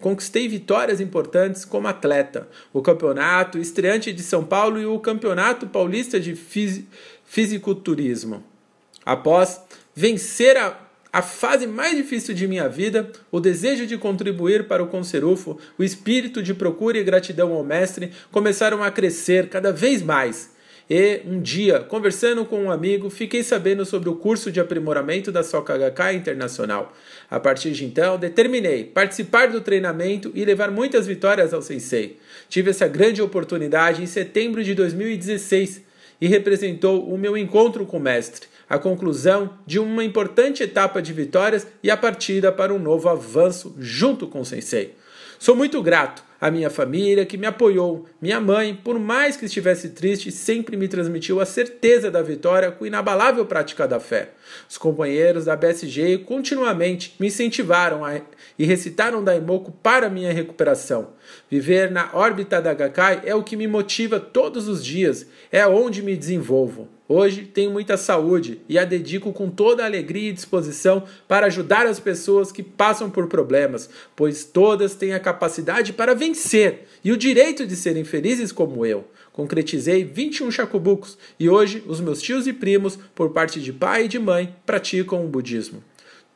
conquistei 0.00 0.48
vitórias 0.48 0.98
importantes 0.98 1.66
como 1.66 1.88
atleta, 1.88 2.48
o 2.72 2.80
Campeonato 2.80 3.58
Estreante 3.58 4.14
de 4.14 4.22
São 4.22 4.42
Paulo 4.42 4.80
e 4.80 4.86
o 4.86 4.98
Campeonato 4.98 5.66
Paulista 5.66 6.18
de 6.18 6.34
Fisiculturismo. 7.26 8.42
Após 9.04 9.60
vencer 9.94 10.56
a 10.56 10.83
a 11.14 11.22
fase 11.22 11.64
mais 11.64 11.96
difícil 11.96 12.34
de 12.34 12.48
minha 12.48 12.68
vida, 12.68 13.08
o 13.30 13.38
desejo 13.38 13.86
de 13.86 13.96
contribuir 13.96 14.66
para 14.66 14.82
o 14.82 14.88
Conserufo, 14.88 15.56
o 15.78 15.84
espírito 15.84 16.42
de 16.42 16.52
procura 16.52 16.98
e 16.98 17.04
gratidão 17.04 17.52
ao 17.52 17.62
mestre 17.62 18.10
começaram 18.32 18.82
a 18.82 18.90
crescer 18.90 19.48
cada 19.48 19.72
vez 19.72 20.02
mais. 20.02 20.50
E 20.90 21.20
um 21.24 21.40
dia, 21.40 21.78
conversando 21.78 22.44
com 22.44 22.64
um 22.64 22.70
amigo, 22.70 23.08
fiquei 23.10 23.44
sabendo 23.44 23.86
sobre 23.86 24.08
o 24.08 24.16
curso 24.16 24.50
de 24.50 24.58
aprimoramento 24.58 25.30
da 25.30 25.42
Gakkai 25.42 26.16
Internacional. 26.16 26.92
A 27.30 27.38
partir 27.38 27.70
de 27.70 27.84
então, 27.84 28.18
determinei 28.18 28.82
participar 28.82 29.46
do 29.46 29.60
treinamento 29.60 30.32
e 30.34 30.44
levar 30.44 30.72
muitas 30.72 31.06
vitórias 31.06 31.54
ao 31.54 31.62
Sensei. 31.62 32.18
Tive 32.48 32.70
essa 32.70 32.88
grande 32.88 33.22
oportunidade 33.22 34.02
em 34.02 34.06
setembro 34.06 34.64
de 34.64 34.74
2016 34.74 35.80
e 36.20 36.26
representou 36.26 37.08
o 37.08 37.16
meu 37.16 37.36
encontro 37.36 37.86
com 37.86 37.98
o 37.98 38.00
mestre 38.00 38.48
a 38.68 38.78
conclusão 38.78 39.58
de 39.66 39.78
uma 39.78 40.04
importante 40.04 40.62
etapa 40.62 41.00
de 41.00 41.12
vitórias 41.12 41.66
e 41.82 41.90
a 41.90 41.96
partida 41.96 42.50
para 42.50 42.72
um 42.72 42.78
novo 42.78 43.08
avanço 43.08 43.74
junto 43.78 44.26
com 44.26 44.40
o 44.40 44.44
Sensei. 44.44 44.96
Sou 45.38 45.54
muito 45.54 45.82
grato 45.82 46.22
à 46.40 46.50
minha 46.50 46.70
família 46.70 47.26
que 47.26 47.36
me 47.36 47.46
apoiou. 47.46 48.06
Minha 48.20 48.40
mãe, 48.40 48.74
por 48.74 48.98
mais 48.98 49.36
que 49.36 49.46
estivesse 49.46 49.90
triste, 49.90 50.30
sempre 50.30 50.76
me 50.76 50.88
transmitiu 50.88 51.40
a 51.40 51.46
certeza 51.46 52.10
da 52.10 52.22
vitória 52.22 52.70
com 52.70 52.86
inabalável 52.86 53.44
prática 53.46 53.86
da 53.86 54.00
fé. 54.00 54.30
Os 54.68 54.78
companheiros 54.78 55.44
da 55.46 55.56
BSG 55.56 56.18
continuamente 56.18 57.14
me 57.18 57.28
incentivaram 57.28 58.04
a, 58.04 58.20
e 58.58 58.64
recitaram 58.64 59.24
Daimoku 59.24 59.72
para 59.72 60.08
minha 60.08 60.32
recuperação. 60.32 61.10
Viver 61.50 61.90
na 61.90 62.10
órbita 62.12 62.60
da 62.60 62.74
Gakkai 62.74 63.22
é 63.24 63.34
o 63.34 63.42
que 63.42 63.56
me 63.56 63.66
motiva 63.66 64.18
todos 64.18 64.68
os 64.68 64.84
dias, 64.84 65.26
é 65.50 65.66
onde 65.66 66.02
me 66.02 66.16
desenvolvo. 66.16 66.88
Hoje 67.06 67.42
tenho 67.42 67.70
muita 67.70 67.98
saúde 67.98 68.62
e 68.66 68.78
a 68.78 68.84
dedico 68.84 69.30
com 69.30 69.50
toda 69.50 69.82
a 69.82 69.86
alegria 69.86 70.30
e 70.30 70.32
disposição 70.32 71.04
para 71.28 71.46
ajudar 71.46 71.86
as 71.86 72.00
pessoas 72.00 72.50
que 72.50 72.62
passam 72.62 73.10
por 73.10 73.26
problemas, 73.26 73.90
pois 74.16 74.44
todas 74.44 74.94
têm 74.94 75.12
a 75.12 75.20
capacidade 75.20 75.92
para 75.92 76.14
vencer 76.14 76.86
e 77.04 77.12
o 77.12 77.16
direito 77.16 77.66
de 77.66 77.76
serem 77.76 78.04
felizes 78.04 78.50
como 78.50 78.86
eu. 78.86 79.04
Concretizei 79.34 80.02
21 80.02 80.50
chacubucos 80.50 81.18
e 81.38 81.48
hoje 81.48 81.84
os 81.86 82.00
meus 82.00 82.22
tios 82.22 82.46
e 82.46 82.52
primos, 82.52 82.98
por 83.14 83.30
parte 83.30 83.60
de 83.60 83.72
pai 83.72 84.04
e 84.04 84.08
de 84.08 84.18
mãe, 84.18 84.54
praticam 84.64 85.24
o 85.24 85.28
budismo. 85.28 85.82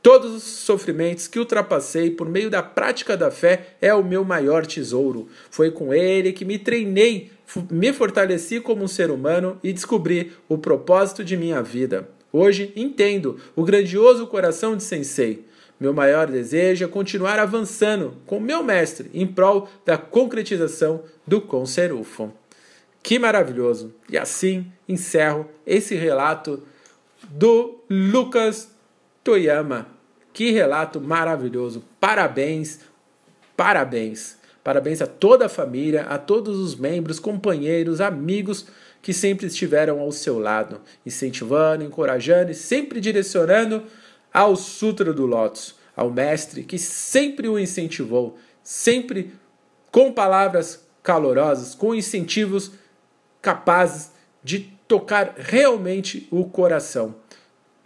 Todos 0.09 0.35
os 0.35 0.43
sofrimentos 0.43 1.29
que 1.29 1.39
ultrapassei 1.39 2.11
por 2.11 2.31
meio 2.31 2.49
da 2.49 2.63
prática 2.63 3.15
da 3.15 3.31
fé 3.31 3.77
é 3.79 3.93
o 3.93 4.03
meu 4.03 4.25
maior 4.25 4.65
tesouro. 4.65 5.29
Foi 5.51 5.71
com 5.71 5.93
ele 5.93 6.33
que 6.33 6.47
me 6.47 6.59
treinei 6.59 7.31
me 7.71 7.93
fortaleci 7.93 8.59
como 8.59 8.83
um 8.83 8.89
ser 8.89 9.11
humano 9.11 9.61
e 9.63 9.71
descobri 9.71 10.33
o 10.49 10.57
propósito 10.57 11.23
de 11.23 11.37
minha 11.37 11.63
vida. 11.63 12.09
Hoje 12.33 12.73
entendo 12.75 13.39
o 13.55 13.63
grandioso 13.63 14.27
coração 14.27 14.79
de 14.79 14.83
Sensei. 14.83 15.45
Meu 15.79 15.93
maior 15.93 16.27
desejo 16.27 16.87
é 16.87 16.89
continuar 16.89 17.39
avançando 17.39 18.15
com 18.25 18.41
meu 18.41 18.63
mestre 18.63 19.11
em 19.13 19.27
prol 19.27 19.69
da 19.85 19.99
concretização 19.99 21.03
do 21.27 21.39
Conserufo. 21.39 22.33
Que 23.03 23.19
maravilhoso! 23.19 23.95
E 24.09 24.17
assim 24.17 24.73
encerro 24.89 25.47
esse 25.67 25.95
relato 25.95 26.63
do 27.29 27.83
Lucas 27.91 28.71
Toyama. 29.23 29.98
Que 30.39 30.53
relato 30.53 31.01
maravilhoso! 31.01 31.83
Parabéns, 31.99 32.79
parabéns! 33.57 34.39
Parabéns 34.63 35.03
a 35.03 35.07
toda 35.09 35.47
a 35.47 35.49
família, 35.49 36.03
a 36.03 36.17
todos 36.17 36.61
os 36.61 36.77
membros, 36.77 37.19
companheiros, 37.19 38.01
amigos 38.01 38.67
que 39.03 39.13
sempre 39.13 39.49
estiveram 39.49 39.99
ao 39.99 40.13
seu 40.13 40.39
lado, 40.39 40.81
incentivando, 41.05 41.83
encorajando 41.83 42.53
e 42.53 42.55
sempre 42.55 43.01
direcionando 43.01 43.83
ao 44.33 44.55
Sutra 44.55 45.13
do 45.13 45.27
Lótus, 45.27 45.75
ao 45.97 46.09
mestre 46.09 46.63
que 46.63 46.79
sempre 46.79 47.49
o 47.49 47.59
incentivou, 47.59 48.39
sempre 48.63 49.33
com 49.91 50.13
palavras 50.13 50.87
calorosas, 51.03 51.75
com 51.75 51.93
incentivos 51.93 52.71
capazes 53.43 54.13
de 54.45 54.73
tocar 54.87 55.35
realmente 55.37 56.29
o 56.31 56.45
coração, 56.45 57.17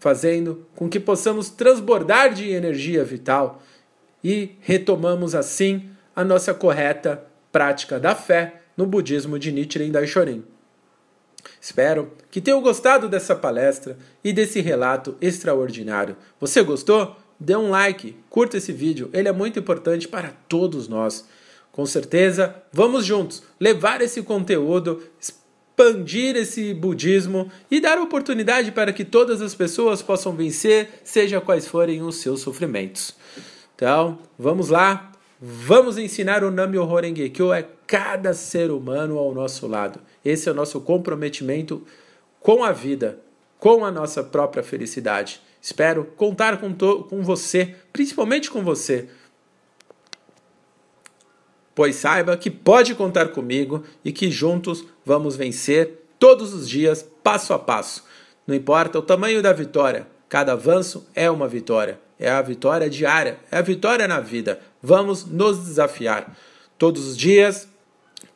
fazendo 0.02 0.66
com 0.74 0.88
que 0.88 0.98
possamos 0.98 1.48
transbordar 1.48 2.34
de 2.34 2.50
energia 2.50 3.04
vital 3.04 3.62
e 4.22 4.56
retomamos 4.58 5.32
assim 5.32 5.90
a 6.14 6.24
nossa 6.24 6.52
correta 6.52 7.24
prática 7.52 8.00
da 8.00 8.12
fé 8.12 8.62
no 8.76 8.84
budismo 8.84 9.38
de 9.38 9.52
Nichiren 9.52 9.92
Daishonin. 9.92 10.42
Espero 11.60 12.10
que 12.32 12.40
tenham 12.40 12.60
gostado 12.60 13.08
dessa 13.08 13.36
palestra 13.36 13.96
e 14.24 14.32
desse 14.32 14.60
relato 14.60 15.16
extraordinário. 15.20 16.16
Você 16.40 16.64
gostou? 16.64 17.16
Dê 17.38 17.54
um 17.54 17.70
like, 17.70 18.16
curta 18.28 18.56
esse 18.56 18.72
vídeo, 18.72 19.08
ele 19.12 19.28
é 19.28 19.32
muito 19.32 19.60
importante 19.60 20.08
para 20.08 20.32
todos 20.48 20.88
nós. 20.88 21.28
Com 21.70 21.86
certeza, 21.86 22.56
vamos 22.72 23.06
juntos 23.06 23.44
levar 23.60 24.02
esse 24.02 24.20
conteúdo, 24.22 25.00
expandir 25.72 26.36
esse 26.36 26.74
budismo 26.74 27.50
e 27.70 27.80
dar 27.80 27.98
oportunidade 27.98 28.70
para 28.72 28.92
que 28.92 29.04
todas 29.04 29.40
as 29.40 29.54
pessoas 29.54 30.02
possam 30.02 30.32
vencer, 30.32 31.00
seja 31.02 31.40
quais 31.40 31.66
forem 31.66 32.02
os 32.02 32.16
seus 32.16 32.40
sofrimentos. 32.40 33.14
Então, 33.74 34.18
vamos 34.38 34.68
lá, 34.68 35.12
Vamos 35.44 35.98
ensinar 35.98 36.44
o 36.44 36.52
Nam-myoho 36.52 37.00
Renge-kyo 37.00 37.52
é 37.52 37.66
cada 37.84 38.32
ser 38.32 38.70
humano 38.70 39.18
ao 39.18 39.34
nosso 39.34 39.66
lado. 39.66 39.98
Esse 40.24 40.48
é 40.48 40.52
o 40.52 40.54
nosso 40.54 40.80
comprometimento 40.80 41.84
com 42.38 42.62
a 42.62 42.70
vida, 42.70 43.18
com 43.58 43.84
a 43.84 43.90
nossa 43.90 44.22
própria 44.22 44.62
felicidade. 44.62 45.40
Espero 45.60 46.04
contar 46.16 46.60
com, 46.60 46.72
com 46.72 47.22
você, 47.24 47.74
principalmente 47.92 48.52
com 48.52 48.62
você, 48.62 49.08
pois 51.74 51.96
saiba 51.96 52.36
que 52.36 52.50
pode 52.50 52.94
contar 52.94 53.28
comigo 53.28 53.82
e 54.04 54.12
que 54.12 54.30
juntos 54.30 54.84
vamos 55.04 55.36
vencer 55.36 56.06
todos 56.18 56.52
os 56.52 56.68
dias, 56.68 57.06
passo 57.22 57.52
a 57.52 57.58
passo. 57.58 58.04
Não 58.46 58.54
importa 58.54 58.98
o 58.98 59.02
tamanho 59.02 59.42
da 59.42 59.52
vitória, 59.52 60.06
cada 60.28 60.52
avanço 60.52 61.06
é 61.14 61.30
uma 61.30 61.48
vitória. 61.48 61.98
É 62.18 62.30
a 62.30 62.40
vitória 62.40 62.88
diária, 62.88 63.40
é 63.50 63.58
a 63.58 63.62
vitória 63.62 64.06
na 64.06 64.20
vida. 64.20 64.60
Vamos 64.80 65.24
nos 65.24 65.58
desafiar. 65.64 66.36
Todos 66.78 67.08
os 67.08 67.16
dias 67.16 67.68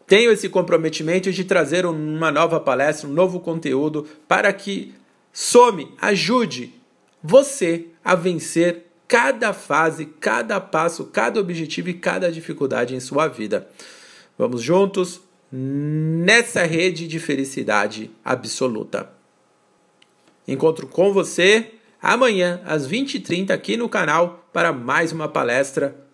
tenho 0.06 0.30
esse 0.30 0.48
comprometimento 0.48 1.32
de 1.32 1.44
trazer 1.44 1.86
uma 1.86 2.30
nova 2.30 2.60
palestra, 2.60 3.08
um 3.08 3.12
novo 3.12 3.40
conteúdo 3.40 4.06
para 4.26 4.52
que 4.52 4.94
some, 5.32 5.92
ajude 6.00 6.74
você 7.22 7.86
a 8.04 8.14
vencer 8.14 8.85
cada 9.08 9.52
fase, 9.52 10.06
cada 10.06 10.60
passo, 10.60 11.06
cada 11.06 11.40
objetivo 11.40 11.88
e 11.88 11.94
cada 11.94 12.30
dificuldade 12.30 12.94
em 12.94 13.00
sua 13.00 13.28
vida. 13.28 13.68
Vamos 14.38 14.62
juntos 14.62 15.20
nessa 15.50 16.64
rede 16.64 17.06
de 17.06 17.18
felicidade 17.18 18.10
absoluta. 18.24 19.10
Encontro 20.46 20.86
com 20.86 21.12
você 21.12 21.72
amanhã 22.02 22.60
às 22.64 22.86
20h30 22.88 23.50
aqui 23.50 23.76
no 23.76 23.88
canal 23.88 24.48
para 24.52 24.72
mais 24.72 25.12
uma 25.12 25.28
palestra 25.28 26.06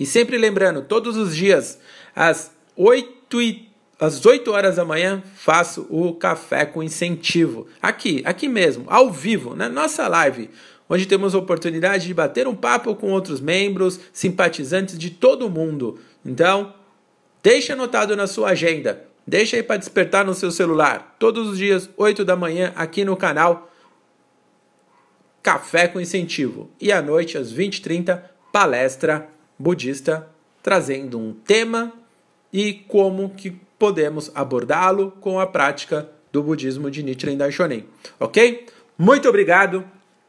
e 0.00 0.06
sempre 0.06 0.38
lembrando, 0.38 0.80
todos 0.80 1.18
os 1.18 1.36
dias, 1.36 1.78
às 2.16 2.50
8, 2.74 3.42
e, 3.42 3.68
às 4.00 4.24
8 4.24 4.50
horas 4.50 4.76
da 4.76 4.84
manhã, 4.84 5.22
faço 5.34 5.86
o 5.90 6.14
café 6.14 6.64
com 6.64 6.82
incentivo. 6.82 7.66
Aqui, 7.82 8.22
aqui 8.24 8.48
mesmo, 8.48 8.86
ao 8.88 9.10
vivo, 9.10 9.54
na 9.54 9.68
nossa 9.68 10.08
live, 10.08 10.48
onde 10.90 11.06
temos 11.06 11.36
a 11.36 11.38
oportunidade 11.38 12.08
de 12.08 12.12
bater 12.12 12.48
um 12.48 12.54
papo 12.54 12.96
com 12.96 13.12
outros 13.12 13.40
membros, 13.40 14.00
simpatizantes 14.12 14.98
de 14.98 15.08
todo 15.08 15.48
mundo. 15.48 16.00
Então, 16.26 16.74
deixe 17.40 17.72
anotado 17.72 18.16
na 18.16 18.26
sua 18.26 18.50
agenda. 18.50 19.06
Deixa 19.24 19.54
aí 19.56 19.62
para 19.62 19.76
despertar 19.76 20.24
no 20.24 20.34
seu 20.34 20.50
celular. 20.50 21.14
Todos 21.16 21.48
os 21.48 21.56
dias, 21.56 21.88
8 21.96 22.24
da 22.24 22.34
manhã, 22.34 22.72
aqui 22.74 23.04
no 23.04 23.16
canal. 23.16 23.70
Café 25.40 25.86
com 25.86 26.00
Incentivo. 26.00 26.68
E 26.80 26.90
à 26.90 27.00
noite, 27.00 27.38
às 27.38 27.54
20h30, 27.54 28.20
palestra 28.52 29.28
budista 29.56 30.28
trazendo 30.60 31.18
um 31.18 31.32
tema 31.32 31.92
e 32.52 32.74
como 32.88 33.30
que 33.30 33.52
podemos 33.78 34.30
abordá-lo 34.34 35.12
com 35.20 35.38
a 35.38 35.46
prática 35.46 36.10
do 36.32 36.42
budismo 36.42 36.90
de 36.90 37.02
Nichiren 37.02 37.36
Daishonin. 37.36 37.84
Ok? 38.18 38.66
Muito 38.98 39.28
obrigado 39.28 39.84